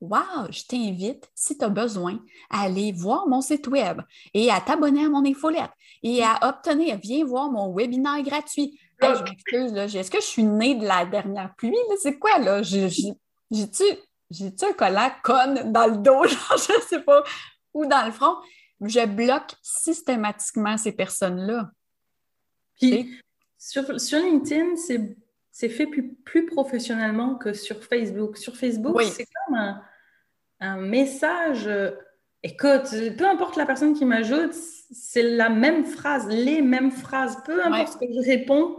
[0.00, 4.00] Wow, je t'invite, si tu as besoin, à aller voir mon site web
[4.32, 5.70] et à t'abonner à mon infolette
[6.02, 9.96] et à obtenir, viens voir mon webinaire gratuit je m'excuse.
[9.96, 11.76] Est-ce que je suis née de la dernière pluie?
[12.00, 12.62] C'est quoi, là?
[12.62, 13.84] J'ai-tu
[14.64, 16.24] un collant conne dans le dos?
[16.26, 17.22] Genre, je sais pas.
[17.74, 18.36] Ou dans le front?
[18.80, 21.70] Je bloque systématiquement ces personnes-là.
[22.80, 23.20] Puis,
[23.58, 28.38] sur, sur LinkedIn, c'est fait plus, plus, professionnellement que sur Facebook.
[28.38, 29.82] Sur Facebook, c'est comme un,
[30.60, 31.66] un message.
[31.66, 31.90] Euh,
[32.42, 34.54] écoute, peu importe la personne qui m'ajoute,
[34.92, 37.38] c'est la même phrase, les mêmes phrases.
[37.44, 38.76] Peu importe ce que je réponds,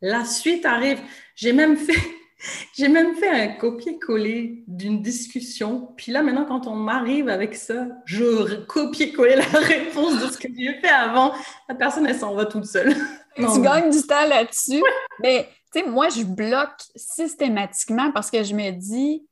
[0.00, 1.00] la suite arrive.
[1.34, 1.98] J'ai même fait,
[2.76, 5.92] j'ai même fait un copier-coller d'une discussion.
[5.96, 10.48] Puis là, maintenant, quand on m'arrive avec ça, je copie-coller la réponse de ce que
[10.56, 11.32] j'ai fait avant.
[11.68, 12.94] La personne, elle s'en va toute seule.
[13.36, 14.82] tu gagnes du temps là-dessus.
[15.20, 19.26] Mais, tu sais, moi, je bloque systématiquement parce que je me dis,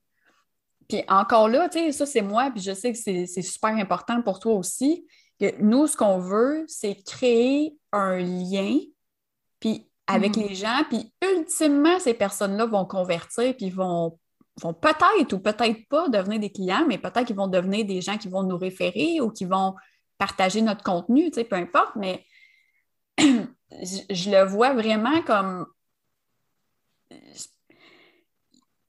[0.91, 4.23] puis encore là, tu sais, ça, c'est moi, puis je sais que c'est super important
[4.23, 5.07] pour toi aussi.
[5.41, 8.79] Que nous, ce qu'on veut, c'est créer un lien,
[9.61, 10.41] puis avec mm.
[10.41, 14.19] les gens, puis ultimement, ces personnes-là vont convertir, puis vont,
[14.61, 18.19] vont peut-être ou peut-être pas devenir des clients, mais peut-être qu'ils vont devenir des gens
[18.19, 19.75] qui vont nous référer ou qui vont
[20.19, 22.25] partager notre contenu, tu sais, peu importe, mais
[23.19, 25.67] je, le vois vraiment comme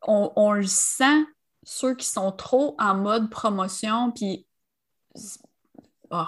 [0.02, 1.24] on, le sent,
[1.64, 4.46] ceux qui sont trop en mode promotion, puis
[6.12, 6.26] oh,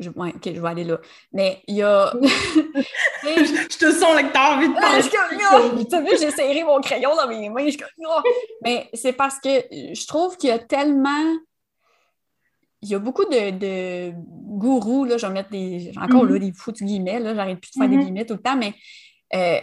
[0.00, 0.98] je, OK, je vais aller là.
[1.32, 2.12] Mais il y a.
[3.22, 5.84] je te sens là que tu as envie de parler.
[5.84, 7.66] Tu as vu, j'ai serré mon crayon dans mes mains.
[8.62, 11.36] Mais c'est parce que je trouve qu'il y a tellement.
[12.82, 15.92] Il y a beaucoup de, de gourous, là, je vais mettre des.
[16.00, 16.38] Encore là, mm-hmm.
[16.38, 18.00] des foutus guillemets, là, j'arrête plus de faire des mm-hmm.
[18.04, 18.74] guillemets tout le temps, mais
[19.34, 19.60] euh,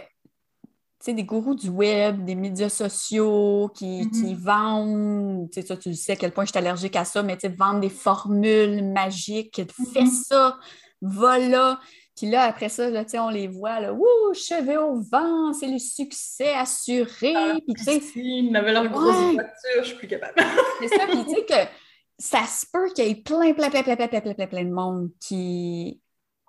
[1.00, 4.34] sais, des gourous du web, des médias sociaux qui, mm-hmm.
[4.36, 7.48] vendent, tu sais, tu sais à quel point je suis allergique à ça, mais tu
[7.48, 10.24] sais, vendent des formules magiques, fais mm-hmm.
[10.26, 10.58] ça,
[11.00, 11.78] voilà.
[12.16, 15.78] Puis là, après ça, là, on les voit, là, ouh, cheveux au vent, c'est le
[15.78, 17.32] succès assuré.
[17.36, 18.02] Ah, puis tu sais.
[18.16, 20.34] Ils avaient leur grosse voiture, je suis plus capable.
[20.80, 21.70] c'est ça, puis tu sais que
[22.18, 24.72] ça se peut qu'il y ait plein, plein, plein, plein, plein, plein, plein, plein de
[24.72, 26.00] monde qui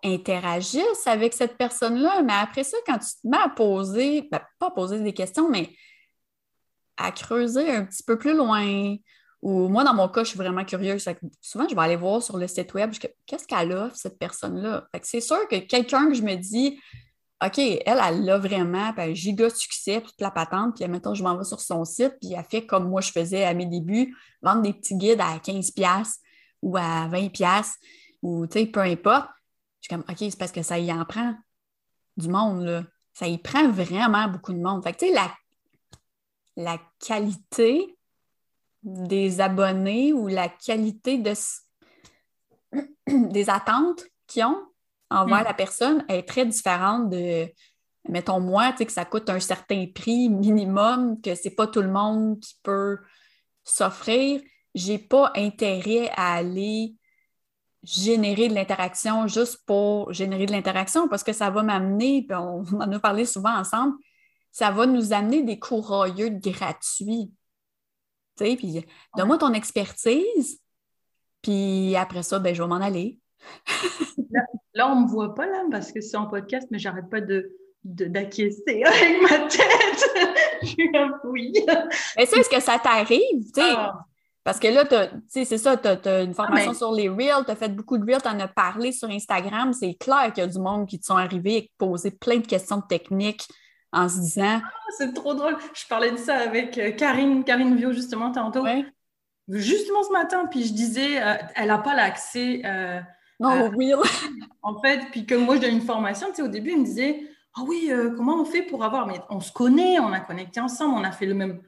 [0.03, 2.21] interagissent avec cette personne-là.
[2.23, 5.69] Mais après ça, quand tu te mets à poser, ben, pas poser des questions, mais
[6.97, 8.95] à creuser un petit peu plus loin.
[9.41, 11.07] Ou moi, dans mon cas, je suis vraiment curieuse.
[11.41, 12.91] Souvent, je vais aller voir sur le site web
[13.25, 14.87] qu'est-ce qu'elle offre, cette personne-là?
[15.03, 16.77] C'est sûr que quelqu'un que je me dis,
[17.41, 21.23] OK, elle, elle l'a vraiment, puis elle giga succès, toute la patente, puis mettons, je
[21.23, 24.13] m'en vais sur son site, puis elle fait comme moi je faisais à mes débuts,
[24.41, 26.15] vendre des petits guides à 15$
[26.61, 27.75] ou à 20$,
[28.21, 29.29] ou peu importe.
[29.81, 31.35] Je suis comme, OK, c'est parce que ça y en prend
[32.17, 32.83] du monde, là.
[33.13, 34.83] Ça y prend vraiment beaucoup de monde.
[34.83, 35.31] Fait que, tu sais, la,
[36.55, 37.97] la qualité
[38.83, 41.33] des abonnés ou la qualité de,
[43.31, 44.63] des attentes qu'ils ont
[45.09, 45.45] envers mm.
[45.45, 47.51] la personne est très différente de,
[48.07, 51.81] mettons moi, tu sais, que ça coûte un certain prix minimum, que c'est pas tout
[51.81, 52.97] le monde qui peut
[53.63, 54.41] s'offrir.
[54.75, 56.95] J'ai pas intérêt à aller
[57.83, 62.63] générer de l'interaction juste pour générer de l'interaction parce que ça va m'amener, puis on
[62.63, 63.95] en a parlé souvent ensemble,
[64.51, 67.31] ça va nous amener des courroyeux gratuits.
[68.37, 70.59] Tu sais, puis donne-moi ton expertise,
[71.41, 73.19] puis après ça, ben, je vais m'en aller.
[74.73, 77.21] là, on ne me voit pas, là, parce que c'est en podcast, mais j'arrête pas
[77.21, 80.03] de d'acquiescer avec ma tête.
[80.61, 81.09] je suis un.
[82.17, 83.51] Mais ça, est-ce que ça t'arrive?
[83.57, 84.05] Ah.
[84.49, 84.83] Parce que là,
[85.27, 88.23] c'est ça, tu as, une formation sur les Reels, tu as fait beaucoup de Reels,
[88.23, 89.73] tu en as parlé sur Instagram.
[89.73, 92.37] C'est clair qu'il y a du monde qui te sont arrivés et qui posaient plein
[92.37, 93.47] de questions techniques
[93.93, 94.59] en se disant.
[94.63, 95.55] Ah, c'est trop drôle.
[95.75, 98.65] Je parlais de ça avec euh, Karine, Karine Vio, justement, tantôt.
[99.49, 102.63] Justement ce matin, puis je disais, euh, elle n'a pas l'accès.
[102.65, 102.99] Euh,
[103.39, 103.69] non,
[104.63, 106.85] en fait, puis que moi, je donne une formation, tu sais, au début, elle me
[106.85, 107.21] disait,
[107.55, 109.05] ah oui, comment on fait pour avoir.
[109.05, 111.61] Mais on se connaît, on a connecté ensemble, on a fait le même,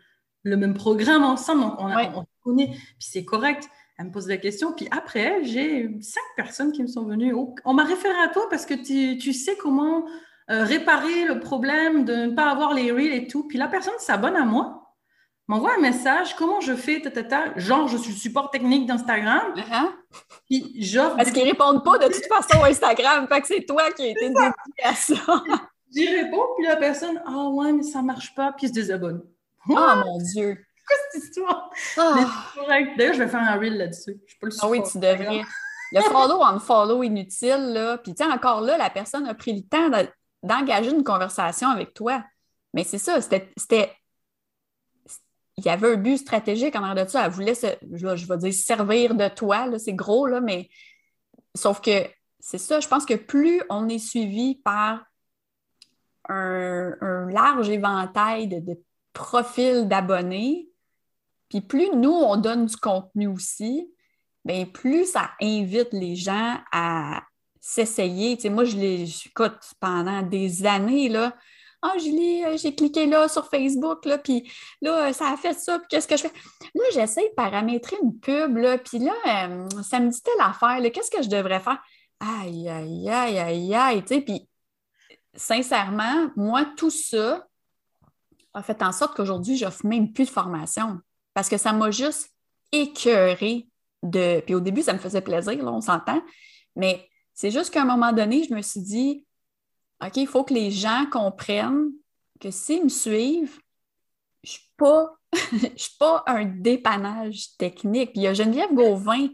[0.43, 3.69] le même programme ensemble, donc on, connaît, puis c'est correct.
[3.97, 7.35] Elle me pose la question, puis après, j'ai cinq personnes qui me sont venues.
[7.65, 10.05] On m'a référé à toi parce que tu, tu sais comment
[10.49, 13.47] euh, réparer le problème de ne pas avoir les reels et tout.
[13.47, 14.95] Puis la personne s'abonne à moi,
[15.47, 19.53] m'envoie un message, comment je fais, ta, genre je suis le support technique d'Instagram.
[19.55, 21.15] Uh-huh.
[21.15, 24.07] Parce qu'ils répondent pas de toute façon à Instagram, fait que c'est toi qui as
[24.07, 24.49] été dédié
[24.83, 25.15] à ça.
[25.93, 29.21] J'y réponds, puis la personne, ah ouais, mais ça marche pas, puis il se désabonne.
[29.69, 30.55] Oh, mon Dieu!
[30.87, 31.69] Quoi cette histoire?
[31.97, 32.51] Ah.
[32.97, 34.19] D'ailleurs, je vais faire un reel là-dessus.
[34.25, 35.43] Je peux le Ah oui, tu devrais.
[35.93, 37.97] Le follow en follow inutile, là.
[37.97, 40.07] Puis, tu encore là, la personne a pris le temps de
[40.43, 42.23] d'engager une conversation avec toi.
[42.73, 43.51] Mais c'est ça, c'était.
[45.57, 47.25] Il y avait un but stratégique en arrière de ça.
[47.25, 49.67] Elle voulait, se, je, vais dire, servir de toi.
[49.77, 50.69] C'est gros, là, mais
[51.55, 52.07] sauf que
[52.39, 55.05] c'est ça, je pense que plus on est suivi par
[56.27, 58.79] un, large éventail de,
[59.13, 60.69] profils d'abonnés,
[61.49, 63.91] puis plus nous, on donne du contenu aussi,
[64.45, 67.21] bien, plus ça invite les gens à,
[67.61, 68.35] s'essayer.
[68.35, 71.35] Tu sais, moi, je l'ai, écoute, pendant des années, là,
[71.83, 75.87] ah, euh, j'ai cliqué là sur Facebook, là, puis là, ça a fait ça, puis
[75.89, 76.33] qu'est-ce que je fais?
[76.75, 79.13] Là, j'essaie de paramétrer une pub, là, puis là,
[79.47, 81.81] euh, ça me dit telle affaire, qu'est-ce que je devrais faire?
[82.19, 84.47] Aïe, aïe, aïe, aïe, aïe, tu sais, puis
[85.33, 87.47] sincèrement, moi, tout ça
[88.53, 90.99] a fait en sorte qu'aujourd'hui, je n'offre même plus de formation
[91.33, 92.29] parce que ça m'a juste
[92.71, 93.67] écœuré
[94.03, 94.41] de.
[94.41, 96.21] Puis au début, ça me faisait plaisir, là, on s'entend,
[96.75, 99.25] mais c'est juste qu'à un moment donné, je me suis dit,
[100.03, 101.91] OK, il faut que les gens comprennent
[102.39, 103.59] que s'ils me suivent,
[104.43, 108.11] je ne suis pas un dépannage technique.
[108.15, 109.27] il y a Geneviève Gauvin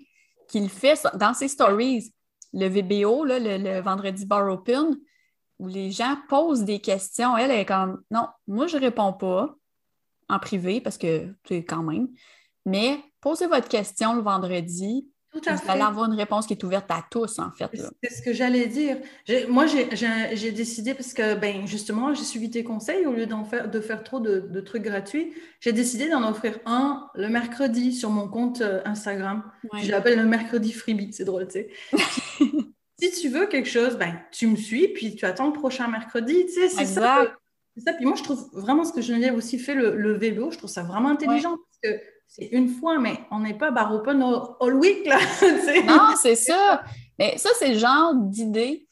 [0.47, 2.13] qui le fait dans ses stories,
[2.53, 4.97] le VBO, le, vendredi bar open,
[5.60, 7.38] où les gens posent des questions.
[7.38, 9.56] Elle est comme, non, moi, je ne réponds pas
[10.30, 12.10] en privé parce que, tu es quand même,
[12.65, 16.63] mais posez votre question le vendredi, tout à vous allez avoir une réponse qui est
[16.63, 17.70] ouverte à tous, en fait.
[18.02, 18.98] C'est ce que j'allais dire.
[19.50, 23.80] Moi, j'ai décidé, parce que, ben, justement, j'ai suivi tes conseils, au lieu faire, de
[23.80, 28.62] faire trop de, trucs gratuits, j'ai décidé d'en offrir un le mercredi sur mon compte
[28.62, 29.43] euh, Instagram.
[29.82, 31.70] Je l'appelle le mercredi freebie, c'est drôle, tu sais.
[32.99, 36.45] si tu veux quelque chose, ben, tu me suis, puis tu attends le prochain mercredi,
[36.45, 37.25] tu sais, c'est ça.
[37.77, 37.93] ça.
[37.93, 40.69] Puis moi, je trouve vraiment ce que Geneviève aussi fait, le, le vélo, je trouve
[40.69, 44.21] ça vraiment intelligent, parce que c'est une fois, mais on n'est pas bar open
[44.60, 45.19] all week, là.
[45.86, 46.83] non, c'est ça.
[47.19, 48.88] Mais ça, c'est le genre d'idée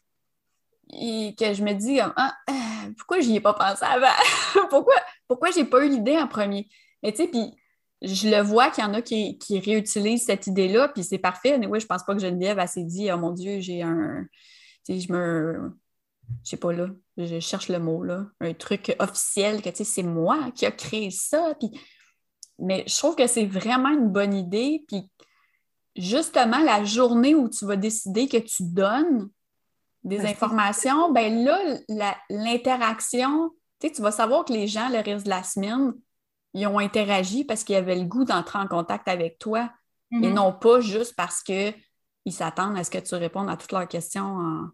[0.92, 2.54] que je me dis, ah, euh,
[2.98, 4.08] pourquoi je n'y ai pas pensé avant?
[4.70, 4.96] pourquoi
[5.28, 6.70] pourquoi j'ai pas eu l'idée en premier?
[7.04, 7.54] Mais tu sais, puis
[8.02, 11.58] je le vois qu'il y en a qui, réutilisent cette idée-là, puis c'est parfait.
[11.58, 14.26] Mais oui, je pense pas que Geneviève a s'est dit, oh mon Dieu, j'ai un.
[14.86, 15.72] Tu sais, je me.
[16.44, 19.84] Je sais pas là, je cherche le mot là, un truc officiel que tu sais,
[19.84, 21.54] c'est moi qui a créé ça.
[21.60, 21.70] Puis
[22.60, 24.86] mais je trouve que c'est vraiment une bonne idée.
[24.88, 25.10] Puis
[25.96, 29.30] justement, la journée où tu vas décider que tu donnes
[30.04, 35.26] des informations, ben là, l'interaction, tu, sais, tu vas savoir que les gens, le reste
[35.26, 35.94] de la semaine,
[36.56, 39.72] ils ont interagi parce qu'ils avaient le goût d'entrer en contact avec toi
[40.12, 40.34] et Mhm.
[40.34, 41.74] non pas juste parce qu'ils
[42.30, 44.70] s'attendent à ce que tu répondes à toutes leurs questions en,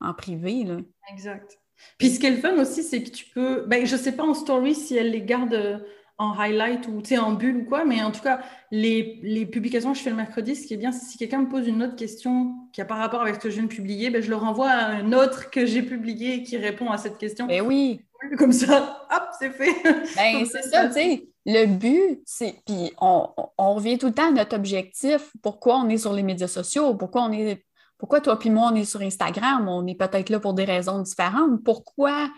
[0.00, 0.64] en privé.
[0.64, 0.76] Là.
[1.10, 1.58] Exact.
[1.98, 3.64] Puis ce qui est le fun aussi, c'est que tu peux.
[3.66, 5.78] Ben, je sais pas en story si elle les garde euh,
[6.18, 9.46] en highlight ou tu sais, en bulle ou quoi, mais en tout cas, les, les
[9.46, 11.66] publications que je fais le mercredi, ce qui est bien, c'est si quelqu'un me pose
[11.66, 14.22] une autre question qui a pas rapport avec ce que je viens de publier, ben,
[14.22, 17.46] je le renvoie à un autre que j'ai publié qui répond à cette question.
[17.46, 18.00] Ben oui,
[18.38, 19.74] Comme ça, hop, c'est fait.
[20.16, 21.28] ben c'est ça, tu sais.
[21.46, 22.56] Le but, c'est.
[22.66, 25.30] Puis on, on- revient tout le temps à notre objectif.
[25.42, 26.94] Pourquoi on est sur les médias sociaux?
[26.94, 27.64] Pourquoi on est.
[27.98, 29.68] Pourquoi toi puis moi, on est sur Instagram?
[29.68, 31.62] On est peut-être là pour des raisons différentes.
[31.64, 32.30] Pourquoi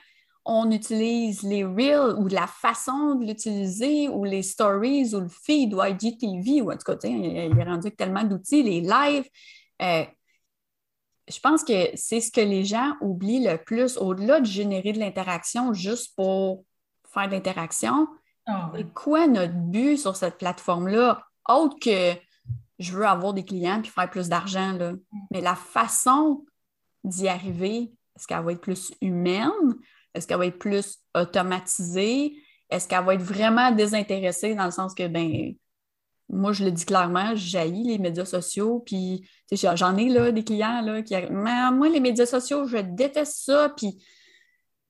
[0.44, 5.74] on utilise les Reels ou la façon de l'utiliser ou les stories ou le feed
[5.74, 8.80] ou IGTV ou en tout cas, tu sais, il est rendu avec tellement d'outils, les
[8.80, 9.28] lives.
[9.82, 10.04] Euh,
[11.28, 14.98] je pense que c'est ce que les gens oublient le plus, au-delà de générer de
[14.98, 16.64] l'interaction juste pour
[17.12, 18.06] faire de l'interaction.
[18.46, 18.54] Ouais.
[18.76, 22.14] C'est quoi notre but sur cette plateforme-là, autre que
[22.78, 24.92] je veux avoir des clients puis faire plus d'argent, là?
[25.30, 26.44] Mais la façon
[27.02, 29.50] d'y arriver, est-ce qu'elle va être plus humaine?
[30.14, 32.36] Est-ce qu'elle va être plus automatisée?
[32.70, 35.54] Est-ce qu'elle va être vraiment désintéressée dans le sens que, ben,
[36.28, 40.32] moi, je le dis clairement, j'haïs les médias sociaux, puis tu sais, j'en ai là,
[40.32, 44.02] des clients là, qui arrivent, Mais moi, les médias sociaux, je déteste ça, puis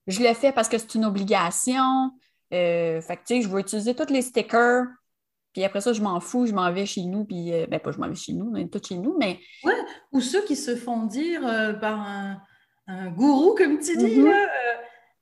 [0.06, 2.10] je le fais parce que c'est une obligation.
[2.54, 4.84] Euh, fait que, tu sais, je veux utiliser tous les stickers,
[5.52, 7.90] puis après ça, je m'en fous, je m'en vais chez nous, puis, euh, ben, pas
[7.92, 9.38] je m'en vais chez nous, on est tous chez nous, mais
[10.12, 12.38] Ou ceux qui se font dire euh, par un,
[12.86, 14.26] un gourou, comme tu dis, Mhm.
[14.26, 14.46] là,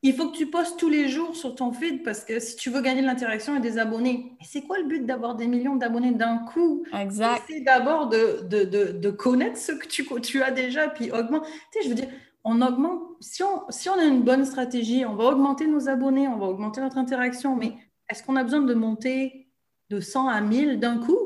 [0.05, 2.69] il faut que tu postes tous les jours sur ton feed parce que si tu
[2.69, 5.77] veux gagner de l'interaction et des abonnés, mais c'est quoi le but d'avoir des millions
[5.77, 6.85] d'abonnés d'un coup?
[6.93, 7.43] exact.
[7.49, 11.47] C'est d'abord de, de, de, de connaître ce que tu, tu as déjà, puis augmente.
[11.47, 12.09] Tu sais, je veux dire,
[12.45, 16.29] on augmente, si on, si on a une bonne stratégie, on va augmenter nos abonnés,
[16.29, 17.73] on va augmenter notre interaction, mais
[18.11, 19.49] est-ce qu'on a besoin de monter
[19.89, 21.19] de 100 à 1000 d'un coup?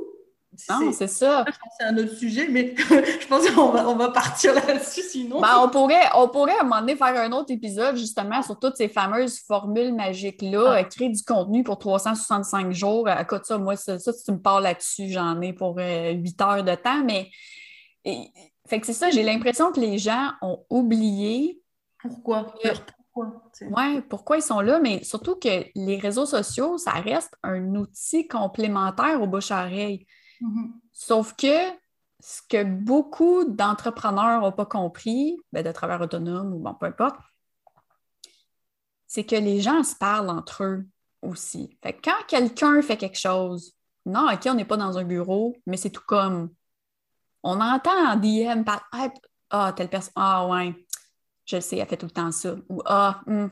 [0.71, 1.45] Non, c'est ça.
[1.47, 5.41] que c'est un autre sujet, mais je pense qu'on va, on va partir là-dessus sinon.
[5.41, 8.59] Ben, on, pourrait, on pourrait à un moment donné faire un autre épisode justement sur
[8.59, 10.79] toutes ces fameuses formules magiques-là, Ah.
[10.81, 13.09] euh, créer du contenu pour 365 jours.
[13.09, 16.13] À côté de ça, moi, ça, si tu me parles là-dessus, j'en ai pour euh,
[16.13, 17.03] 8 heures de temps.
[17.05, 17.31] Mais
[18.05, 18.31] et-
[18.69, 21.61] fait que c'est ça, j'ai l'impression que les gens ont oublié
[22.03, 22.45] Pourquoi?
[22.45, 23.33] Pourquoi?
[23.63, 28.29] ouais, pourquoi ils sont là, mais surtout que les réseaux sociaux, ça reste un outil
[28.29, 29.27] complémentaire au
[30.41, 30.81] Mhm.
[30.93, 31.71] Sauf que
[32.21, 37.17] ce que beaucoup d'entrepreneurs n'ont pas compris, ben, de travailleurs autonomes ou bon, peu importe,
[39.07, 40.87] c'est que les gens se parlent entre eux
[41.23, 41.77] aussi.
[41.83, 43.75] Fait que quand quelqu'un fait quelque chose,
[44.05, 46.51] non, OK, on n'est pas dans un bureau, mais c'est tout comme.
[47.43, 49.09] On entend en DM par Ah,
[49.51, 50.75] ah, telle personne, ah ouais,
[51.47, 52.57] je le sais, elle fait tout le temps ça.
[52.69, 53.51] Ou Ah, hum,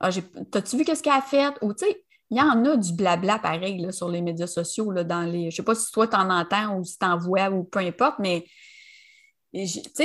[0.00, 0.10] ah,
[0.50, 1.54] t'as-tu vu qu'est-ce qu'elle a fait?
[1.62, 5.04] Ou tu sais, il y en a du blabla pareil sur les médias sociaux, là,
[5.04, 5.52] dans les.
[5.52, 8.44] Je sais pas si toi t'en entends ou si t'en vois ou peu importe, mais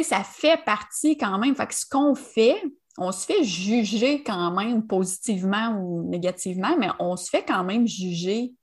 [0.04, 1.56] ça fait partie quand même.
[1.56, 2.62] Fait que ce qu'on fait,
[3.00, 7.88] on se fait juger quand même positivement ou négativement, mais on se fait quand même
[7.88, 8.54] juger.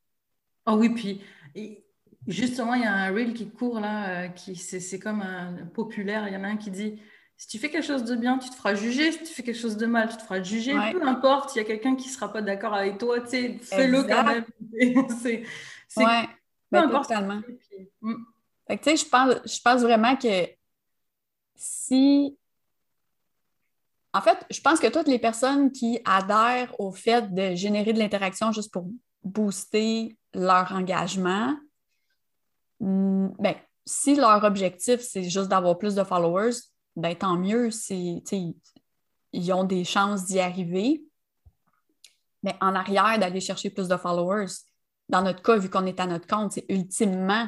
[0.65, 1.21] Ah oui, puis
[2.25, 5.65] justement, il y a un reel qui court là, euh, qui c'est c'est comme un
[5.73, 6.25] populaire.
[6.29, 7.01] Il y en a un qui dit
[7.37, 9.11] si tu fais quelque chose de bien, tu te feras juger.
[9.11, 10.73] Si tu fais quelque chose de mal, tu te feras juger.
[10.75, 10.91] Ouais.
[10.91, 14.03] Peu importe, il y a quelqu'un qui sera pas d'accord avec toi, tu sais, fais-le
[14.03, 14.45] quand même.
[15.21, 15.43] C'est
[15.87, 16.31] c'est- Ouais, peu
[16.71, 17.09] ben, importe.
[17.09, 17.41] totalement.
[17.41, 18.15] Puis, mm,
[18.67, 20.47] Fait que, tu sais, je pense, je pense vraiment que
[21.55, 22.37] si.
[24.13, 27.99] En fait, je pense que toutes les personnes qui adhèrent au fait de générer de
[27.99, 28.87] l'interaction juste pour
[29.23, 31.55] booster leur engagement,
[32.79, 36.55] hmm, ben, si leur objectif, c'est juste d'avoir plus de followers,
[36.97, 37.71] ben, tant mieux.
[37.71, 38.21] c'est-
[39.33, 41.03] Ils ont des chances d'y arriver.
[42.43, 44.47] Mais en arrière, d'aller chercher plus de followers,
[45.09, 47.47] dans notre cas, vu qu'on est à notre compte, c'est ultimement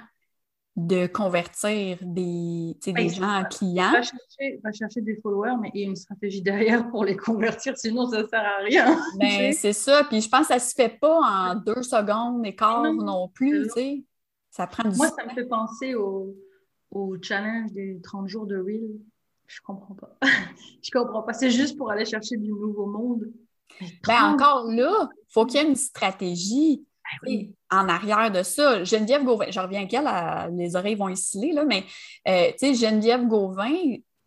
[0.75, 3.91] de convertir des, des gens en clients.
[3.91, 7.17] va chercher, va chercher des followers, mais il y a une stratégie derrière pour les
[7.17, 8.97] convertir, sinon ça sert à rien.
[9.19, 10.03] Ben, c'est ça.
[10.05, 13.27] Puis je pense que ça se fait pas en deux secondes et quart Non, non
[13.29, 13.67] plus.
[14.51, 16.35] Ça prend du Moi, ça me fait penser au,
[16.91, 18.99] au challenge des 30 jours de Reel.
[19.49, 20.15] Je comprends pas.
[20.83, 21.33] je comprends pas.
[21.33, 23.23] C'est juste pour aller chercher du nouveau monde.
[23.81, 26.83] Ben, 30 encore là, il faut qu'il y ait une stratégie
[27.23, 27.55] Ben oui.
[27.71, 28.83] en arrière de ça.
[28.83, 31.83] Geneviève Gauvin, je reviens avec elle, à- les oreilles vont esciller, là, mais
[32.27, 33.73] euh, tu sais, Geneviève Gauvin,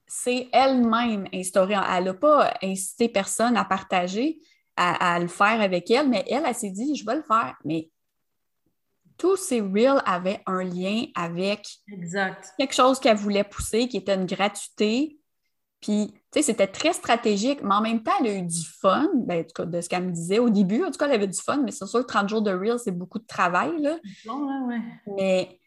[0.07, 1.75] c'est elle-même instauré.
[1.75, 4.41] Elle n'a pas incité personne à partager,
[4.77, 7.57] à, à le faire avec elle, mais elle, elle s'est dit, je vais le faire.
[7.65, 7.91] Mais
[9.23, 12.55] tous ces reels avaient un lien avec Exact.
[12.59, 15.17] quelque chose qu'elle voulait pousser, qui était une gratuité.
[15.81, 19.09] Puis, tu sais, c'était très stratégique, mais en même temps, elle a eu du fun,
[19.15, 20.83] ben, en tout cas, de ce qu'elle me disait au début.
[20.83, 22.81] En tout cas, elle avait du fun, mais c'est sûr que 30 jours de Reel,
[22.83, 23.97] c'est beaucoup de travail, là.
[24.27, 25.61] Bon, ouais, Mais,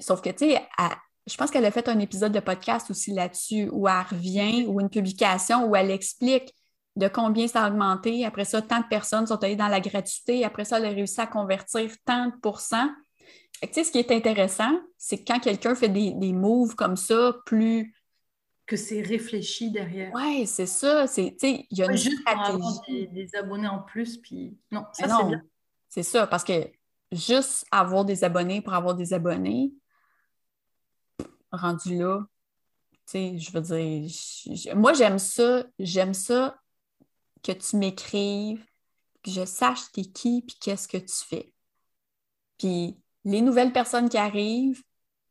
[0.00, 0.60] sauf que, tu sais,
[1.28, 4.80] je pense qu'elle a fait un épisode de podcast aussi là-dessus où elle revient, ou
[4.80, 6.52] une publication où elle explique
[6.96, 8.24] de combien ça a augmenté.
[8.24, 10.44] Après ça, tant de personnes sont allées dans la gratuité.
[10.44, 12.90] Après ça, elle a réussi à convertir tant de pourcents.
[13.62, 17.34] tu sais, ce qui est intéressant, c'est quand quelqu'un fait des, des moves comme ça,
[17.46, 17.94] plus
[18.66, 20.12] que c'est réfléchi derrière.
[20.14, 21.06] Oui, c'est ça.
[21.06, 22.78] C'est, il y a une juste stratégie.
[22.88, 25.42] Des, des, abonnés en plus, puis non, ça c'est bien.
[25.88, 26.70] C'est ça, parce que
[27.10, 29.74] juste avoir des abonnés pour avoir des abonnés,
[31.50, 32.24] rendu là,
[33.06, 36.56] tu sais, je veux dire, moi j'aime ça, j'aime ça
[37.42, 38.64] que tu m'écrives,
[39.22, 41.52] que je sache t'es qui, puis qu'est-ce que tu fais.
[42.58, 44.82] Puis les nouvelles personnes qui arrivent,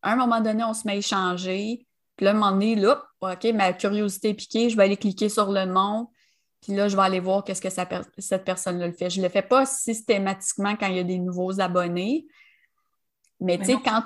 [0.01, 1.85] à un moment donné, on se met à échanger,
[2.15, 4.97] puis là, à un moment donné, là, OK, ma curiosité est piquée, je vais aller
[4.97, 6.09] cliquer sur le nom.
[6.61, 9.09] Puis là, je vais aller voir qu'est-ce que cette personne-là le fait.
[9.09, 12.27] Je ne le fais pas systématiquement quand il y a des nouveaux abonnés.
[13.39, 14.03] Mais, tu sais, quand.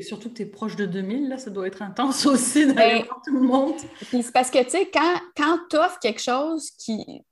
[0.00, 3.04] Surtout que tu es proche de 2000, là, ça doit être intense aussi d'aller ben,
[3.04, 3.74] voir tout le monde.
[4.08, 7.22] Puis c'est parce que, tu sais, quand, quand tu offres quelque chose qui.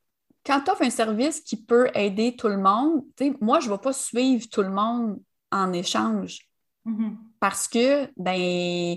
[0.47, 3.73] Quand tu offres un service qui peut aider tout le monde, tu moi, je ne
[3.73, 5.21] vais pas suivre tout le monde
[5.51, 6.39] en échange.
[6.87, 7.17] Mm-hmm.
[7.41, 8.97] Parce que, ben,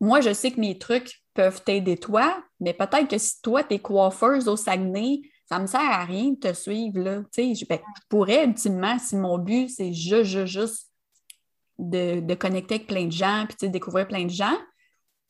[0.00, 3.74] moi, je sais que mes trucs peuvent t'aider toi, mais peut-être que si toi, tu
[3.74, 6.98] es coiffeuse au Saguenay, ça ne me sert à rien de te suivre.
[6.98, 7.22] Là.
[7.36, 10.90] Je, ben, je pourrais, ultimement, si mon but, c'est juste, juste, juste
[11.78, 14.56] de, connecter avec plein de gens, puis découvrir plein de gens,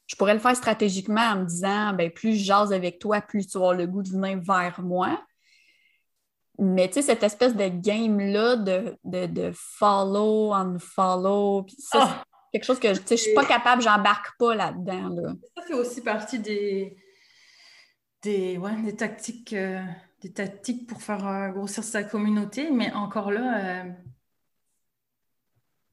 [0.07, 3.47] je pourrais le faire stratégiquement en me disant, ben, plus je jase avec toi, plus
[3.47, 5.21] tu vas le goût de venir vers moi.
[6.59, 12.25] Mais tu sais, cette espèce de game-là de, de, de follow, unfollow, puis ça, ah!
[12.53, 15.09] quelque chose que je ne suis pas capable, j'embarque pas là-dedans.
[15.11, 15.33] Là.
[15.57, 16.97] Ça fait aussi partie des,
[18.23, 19.53] des, ouais, des tactiques.
[19.53, 19.83] Euh,
[20.23, 23.85] des tactiques pour faire euh, grossir sa communauté, mais encore là,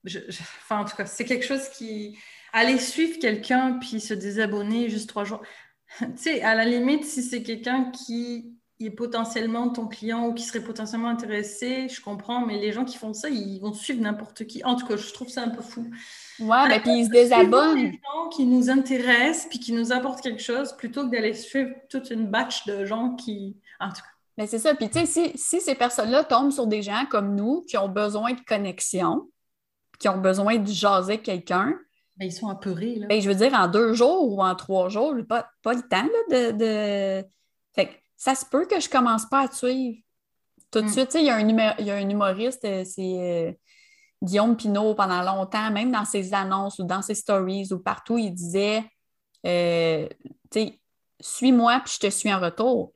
[0.06, 2.18] euh, enfin, en tout cas, c'est quelque chose qui.
[2.56, 5.42] Aller suivre quelqu'un puis se désabonner juste trois jours.
[6.00, 8.56] tu sais, à la limite, si c'est quelqu'un qui
[8.86, 12.98] est potentiellement ton client ou qui serait potentiellement intéressé, je comprends, mais les gens qui
[12.98, 14.64] font ça, ils vont suivre n'importe qui.
[14.64, 15.90] En tout cas, je trouve ça un peu fou.
[16.40, 17.92] Ouais, mais puis ils se désabonnent.
[17.92, 21.72] Des gens qui nous intéressent puis qui nous apportent quelque chose plutôt que d'aller suivre
[21.90, 23.58] toute une batch de gens qui.
[23.80, 24.08] En tout cas.
[24.38, 24.74] Mais c'est ça.
[24.74, 27.90] Puis tu sais, si, si, ces personnes-là tombent sur des gens comme nous qui ont
[27.90, 29.30] besoin de connexion,
[30.00, 31.76] qui ont besoin de jaser quelqu'un.
[32.18, 32.96] Ben, ils sont apeurés.
[32.96, 33.08] Là.
[33.08, 36.04] Ben, je veux dire, en deux jours ou en trois jours, pas, pas le temps
[36.04, 36.52] là, de.
[36.52, 37.28] de...
[37.76, 37.94] Fait que
[38.24, 39.98] ça se peut que je commence pas à te suivre.
[40.72, 40.90] Tout de hmm.
[40.90, 43.02] suite, il y, a un il y a un humoriste, euh, c'est.
[43.20, 43.52] Euh,
[44.24, 48.32] Guillaume Pinault, pendant longtemps, même dans ses annonces ou dans ses stories ou partout, il
[48.32, 48.86] disait
[49.46, 50.08] euh,
[51.20, 52.94] Suis-moi, puis je te suis en retour.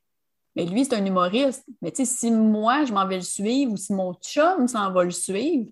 [0.56, 1.66] Mais lui, c'est un humoriste.
[1.82, 5.12] Mais si moi, je m'en vais le suivre ou si mon chum s'en va le
[5.12, 5.70] suivre,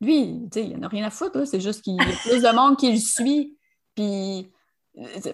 [0.00, 1.46] lui, il n'en a rien à foutre.
[1.46, 3.56] C'est juste qu'il y a plus de monde qui le suit.
[3.94, 4.50] Puis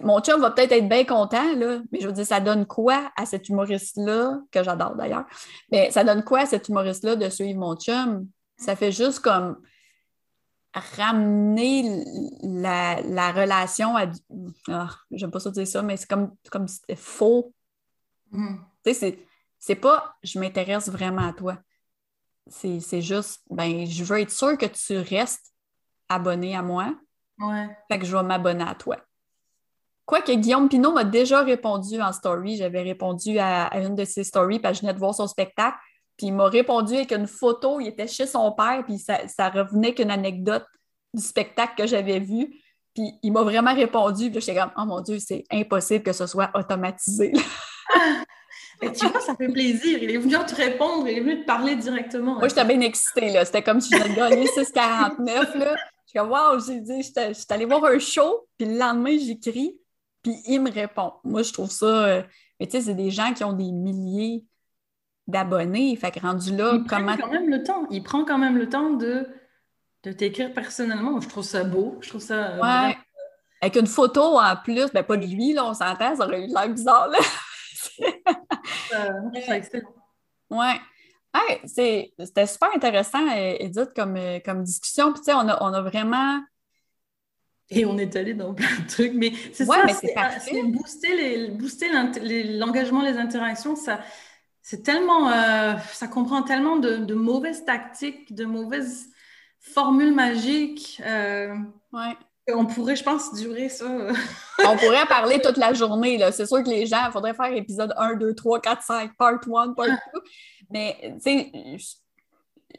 [0.01, 3.11] mon chum va peut-être être bien content, là, mais je veux dire, ça donne quoi
[3.15, 5.25] à cet humoriste-là, que j'adore d'ailleurs,
[5.71, 8.27] mais ça donne quoi à cet humoriste-là de suivre mon chum?
[8.57, 9.61] Ça fait juste comme
[10.73, 12.03] ramener
[12.43, 14.05] la, relation à.
[14.69, 17.53] Oh, J'aime pas ça dire ça, mais c'est comme, comme si c'était faux.
[18.31, 18.55] Mm.
[18.85, 19.19] Tu sais,
[19.59, 21.57] c'est pas je m'intéresse vraiment à toi.
[22.49, 25.53] C'est juste, ben, je veux être sûre que tu restes
[26.09, 26.95] abonné à moi.
[27.37, 27.69] Ouais.
[27.87, 28.97] Fait que je vais m'abonner à toi.
[30.11, 32.57] Quoique Guillaume Pinot m'a déjà répondu en story.
[32.57, 35.25] J'avais répondu à, à, une de ses stories parce que je venais de voir son
[35.25, 35.77] spectacle.
[36.17, 39.93] Puis il m'a répondu avec une photo, il était chez son père, puis ça, revenait
[39.93, 40.65] qu'une anecdote
[41.13, 42.53] du spectacle que j'avais vu.
[42.93, 46.27] Puis il m'a vraiment répondu, puis j'étais comme, oh mon Dieu, c'est impossible que ce
[46.27, 47.31] soit automatisé.
[48.81, 49.97] Mais tu vois, ça fait plaisir.
[50.03, 52.33] Il est venu te répondre, il est venu te parler directement.
[52.33, 53.45] Moi, j'étais bien excitée, là.
[53.45, 55.73] C'était comme si j'avais gagné 6,49, là.
[56.05, 59.17] Je suis comme, wow, j'ai dit, je suis allée voir un show, puis le lendemain,
[59.17, 59.77] j'écris,
[60.21, 61.13] puis il me répond.
[61.23, 61.85] Moi, je trouve ça.
[61.85, 62.23] Euh,
[62.59, 64.45] mais tu sais, c'est des gens qui ont des milliers
[65.27, 65.95] d'abonnés.
[65.95, 67.17] Fait que rendu là, il comment.
[67.17, 67.87] Prend quand même le temps.
[67.89, 69.27] Il prend quand même le temps de,
[70.03, 71.19] de t'écrire personnellement.
[71.19, 71.97] Je trouve ça beau.
[72.01, 72.51] Je trouve ça.
[72.51, 72.97] Euh, ouais.
[73.61, 76.47] Avec une photo en plus, ben pas de lui, là, on s'entend, ça aurait eu
[76.47, 77.07] l'air bizarre.
[77.09, 77.19] Là.
[79.33, 79.93] c'est excellent.
[80.49, 80.81] Ouais.
[81.65, 85.13] c'était super intéressant, euh, Edith, comme, euh, comme discussion.
[85.13, 86.41] Puis, tu sais, on a, on a vraiment.
[87.75, 91.87] Et on est allé dans plein de trucs, mais c'est ouais, ça, c'est booster
[92.57, 94.01] l'engagement, les, les interactions, ça,
[94.61, 99.07] c'est tellement, euh, ça comprend tellement de, mauvaises tactiques, de mauvaises
[99.59, 101.01] formules magiques.
[101.05, 101.55] Euh,
[101.93, 102.17] ouais.
[102.53, 103.85] On pourrait, je pense, durer ça.
[104.65, 106.19] on pourrait parler toute la journée.
[106.31, 109.33] C'est sûr que les gens, il faudrait faire épisode 1, 2, 3, 4, 5, part
[109.33, 109.93] 1, part 2.
[110.71, 111.51] Mais, tu sais,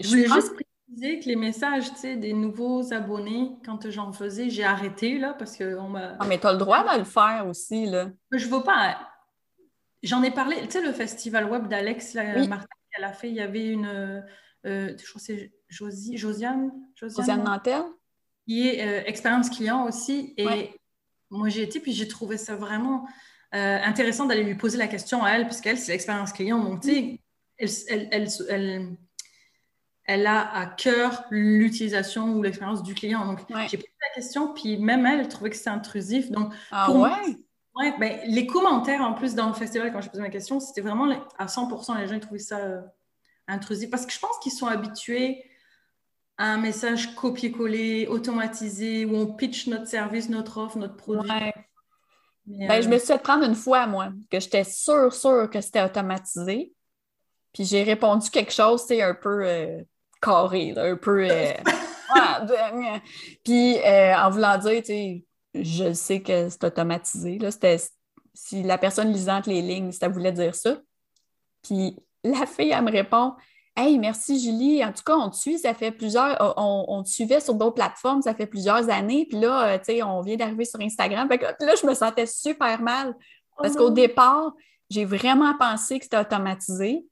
[0.01, 0.53] je voulais juste
[0.93, 5.35] préciser que les messages, tu sais, des nouveaux abonnés, quand j'en faisais, j'ai arrêté, là,
[5.35, 6.17] parce qu'on m'a...
[6.19, 8.11] Ah, mais tu as le droit de le faire aussi, là.
[8.31, 9.09] Je ne veux pas...
[10.03, 12.49] J'en ai parlé, tu sais, le festival web d'Alex oui.
[12.49, 13.87] Martin qu'elle a fait, il y avait une...
[13.87, 17.83] Euh, je crois que c'est Josie, Josiane, Josiane, Nantel?
[18.47, 20.35] Qui est euh, expérience client aussi.
[20.37, 20.73] Et
[21.31, 23.07] moi, j'ai été, puis j'ai trouvé ça vraiment
[23.55, 26.59] euh, intéressant d'aller lui poser la question à elle, puisqu'elle, c'est l'expérience client.
[26.59, 27.21] Donc, tu sais,
[27.59, 28.97] elle, elle, elle, elle,
[30.07, 33.25] a à cœur l'utilisation ou l'expérience du client.
[33.25, 36.31] Donc, j'ai posé la question, puis même elle, elle trouvait que c'était intrusif.
[36.31, 37.11] Donc, ah pour ouais?
[37.77, 40.81] ouais ben, les commentaires, en plus, dans le festival, quand j'ai posé ma question, c'était
[40.81, 42.81] vraiment à 100%, les gens trouvaient ça euh,
[43.47, 43.91] intrusif.
[43.91, 45.45] Parce que je pense qu'ils sont habitués
[46.39, 51.31] un message copier-coller, automatisé, où on pitch notre service, notre offre, notre produit.
[52.47, 55.83] Ben, je me suis fait prendre une fois, moi, que j'étais sûre, sûre que c'était
[55.83, 56.73] automatisé.
[57.53, 59.83] Puis j'ai répondu quelque chose, c'est un peu euh,
[60.23, 61.29] carré, un peu.
[62.15, 62.99] Euh,
[63.43, 64.83] puis euh, en voulant dire,
[65.55, 67.39] je sais que c'est automatisé.
[67.39, 67.49] Là,
[68.35, 70.77] si la personne lisant les lignes, ça voulait dire ça.
[71.63, 73.33] Puis la fille, elle me répond
[73.75, 74.85] Hey, merci Julie.
[74.85, 76.37] En tout cas, on te suit, ça fait plusieurs.
[76.59, 79.27] On, te suivait sur d'autres plateformes, ça fait plusieurs années.
[79.29, 81.27] Puis là, euh, tu sais, on vient d'arriver sur Instagram.
[81.29, 83.17] Fait que là, je me sentais super mal.
[83.57, 84.53] Parce qu'au oh départ,
[84.91, 87.07] j'ai vraiment pensé que c'était automatisé.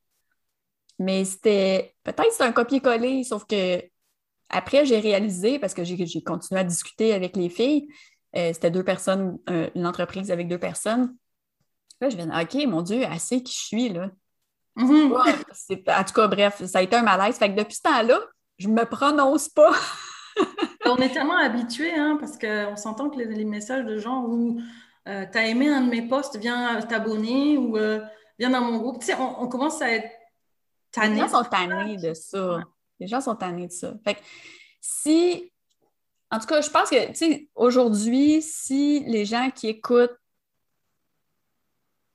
[1.01, 1.97] Mais c'était.
[2.05, 3.83] Peut-être c'est un copier-coller, sauf que
[4.49, 7.89] après, j'ai réalisé, parce que j'ai continué à discuter avec les filles,
[8.37, 9.39] euh, c'était deux personnes,
[9.75, 11.15] une entreprise avec deux personnes.
[12.01, 14.11] Là, je me OK, mon Dieu, assez qui je suis, là.
[14.77, 15.13] Mhm.
[15.13, 17.37] en tout cas, bref, ça a été un malaise.
[17.37, 18.21] Fait que depuis ce temps-là,
[18.59, 19.73] je ne me prononce pas.
[20.87, 24.61] on est tellement habitués, hein, parce qu'on s'entend que les, messages de gens où
[25.09, 28.01] euh, tu as aimé un de mes posts, viens t'abonner ou euh,
[28.39, 29.01] viens dans mon groupe.
[29.01, 30.09] Tu sais, on, commence à être.
[30.97, 32.61] Les gens sont tannés de ça.
[32.99, 33.95] Les gens sont tannés de ça.
[34.05, 34.21] Fait que
[34.81, 35.53] si.
[36.33, 40.17] En tout cas, je pense que, tu sais, aujourd'hui, si les gens qui écoutent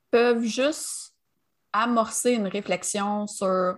[0.10, 1.14] peuvent juste
[1.74, 3.78] amorcer une réflexion sur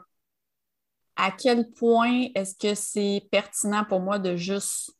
[1.16, 4.92] à quel point est-ce que c'est pertinent pour moi de juste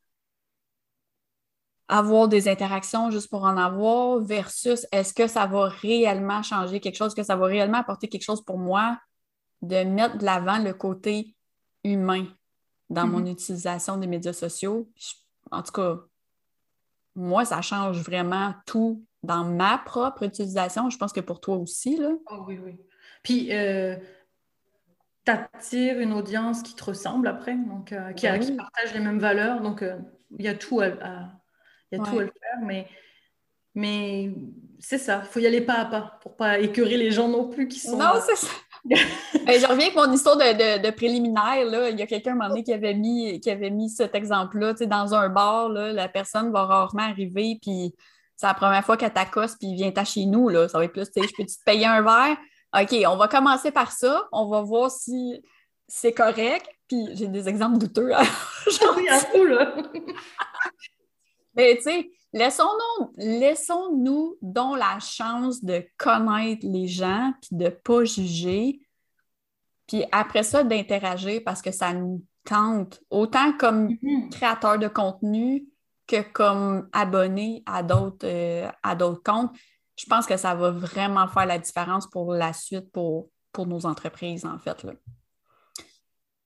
[1.88, 6.98] avoir des interactions juste pour en avoir versus est-ce que ça va réellement changer quelque
[6.98, 8.98] chose, que ça va réellement apporter quelque chose pour moi
[9.62, 11.36] de mettre de l'avant le côté
[11.84, 12.26] humain
[12.90, 13.32] dans mon mm-hmm.
[13.32, 14.90] utilisation des médias sociaux.
[15.52, 15.98] En tout cas,
[17.16, 20.90] moi, ça change vraiment tout dans ma propre utilisation.
[20.90, 21.98] Je pense que pour toi aussi.
[21.98, 22.12] Là.
[22.32, 22.80] Oh, oui, oui.
[23.24, 23.96] Puis, euh,
[25.26, 29.20] tu attires une audience qui te ressemble après, donc euh, qui, ben partage les mêmes
[29.20, 29.62] valeurs.
[29.62, 29.98] Donc, euh,
[30.38, 30.88] il y a tout à,
[31.92, 32.60] y a tout à le faire.
[32.62, 32.88] Mais,
[33.74, 34.34] mais
[34.80, 37.50] c'est ça, il faut y aller pas à pas pour pas écœurer les gens non
[37.50, 37.98] plus qui sont.
[37.98, 38.52] Non, c'est ça.
[39.48, 41.66] Je reviens avec mon histoire de, de, préliminaire.
[41.66, 41.90] Là.
[41.90, 44.74] Il y a quelqu'un un moment donné qui avait mis, qui avait mis cet exemple-là.
[44.74, 47.94] Dans un bar, là, la personne va rarement arriver, puis
[48.36, 50.50] c'est la première fois qu'elle t'accoste, puis vient à chez nous.
[50.50, 50.68] Là.
[50.68, 52.38] Ça va être plus, je peux te payer un verre?
[52.80, 54.28] OK, on va commencer par ça.
[54.32, 55.42] On va voir si
[55.88, 56.68] c'est correct.
[56.88, 58.12] Puis j'ai des exemples douteux.
[58.12, 59.76] J'en ai fou, là.
[61.56, 63.90] Mais tu sais, laissons-nous laissons
[64.42, 68.80] donc la chance de connaître les gens, puis de ne pas juger.
[69.88, 74.30] Puis après ça, d'interagir parce que ça nous tente, autant comme mm-hmm.
[74.32, 75.66] créateur de contenu
[76.06, 79.52] que comme abonné à d'autres euh, comptes
[79.98, 83.86] je pense que ça va vraiment faire la différence pour la suite pour, pour nos
[83.86, 84.84] entreprises, en fait.
[84.84, 84.94] Là.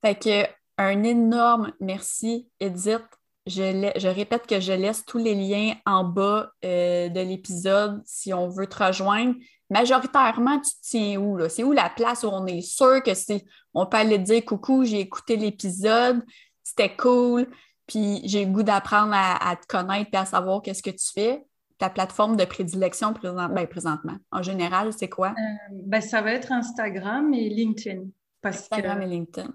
[0.04, 3.06] Fait que un énorme merci, Edith.
[3.48, 8.34] Je, je, répète que je laisse tous les liens en bas euh, de l'épisode si
[8.34, 9.36] on veut te rejoindre.
[9.70, 11.40] Majoritairement, tu te tiens où?
[11.50, 13.44] C'est où la place où on est sûr que c'est.
[13.74, 16.24] On peut aller te dire coucou, j'ai écouté l'épisode,
[16.62, 17.48] c'était cool,
[17.88, 21.12] puis j'ai le goût d'apprendre à, à, te connaître et à savoir qu'est-ce que tu
[21.14, 21.44] fais
[21.82, 24.18] ta plateforme de prédilection ben, présentement?
[24.32, 25.30] En général, c'est quoi?
[25.30, 28.04] Euh, ben, ça va être Instagram et LinkedIn.
[28.44, 29.52] Instagram et LinkedIn.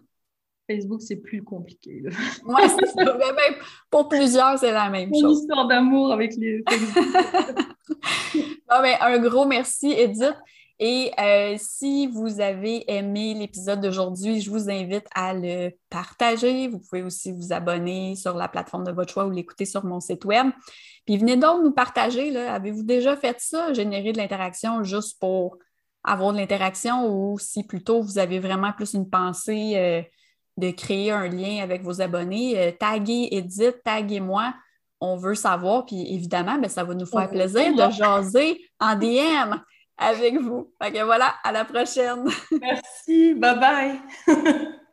[0.67, 2.03] Facebook, c'est plus compliqué.
[2.47, 3.05] Oui, c'est ça.
[3.05, 3.55] Ben, ben,
[3.91, 5.23] pour plusieurs, c'est la même chose.
[5.23, 6.63] Une histoire d'amour avec les
[8.69, 10.35] un gros merci, Edith.
[10.79, 16.69] Et euh, si vous avez aimé l'épisode d'aujourd'hui, je vous invite à le partager.
[16.69, 20.01] Vous pouvez aussi vous abonner sur la plateforme de votre choix ou l'écouter sur mon
[20.01, 20.49] site web.
[21.07, 22.37] Puis venez donc nous partager.
[22.37, 25.57] Avez-vous déjà fait ça, générer de l'interaction juste pour
[26.05, 30.03] avoir de l'interaction ou si plutôt vous avez vraiment plus une pensée euh,
[30.57, 34.55] de créer un lien avec vos abonnés, euh, taguez Edith, taguez-moi.
[35.01, 35.87] on veut savoir.
[35.87, 39.57] Puis évidemment, ben, ça va nous faire plaisir de jaser en DM
[39.99, 40.73] avec vous.
[40.81, 42.25] Fait que voilà, à la prochaine.
[42.61, 43.35] Merci.
[43.35, 44.01] Bye bye.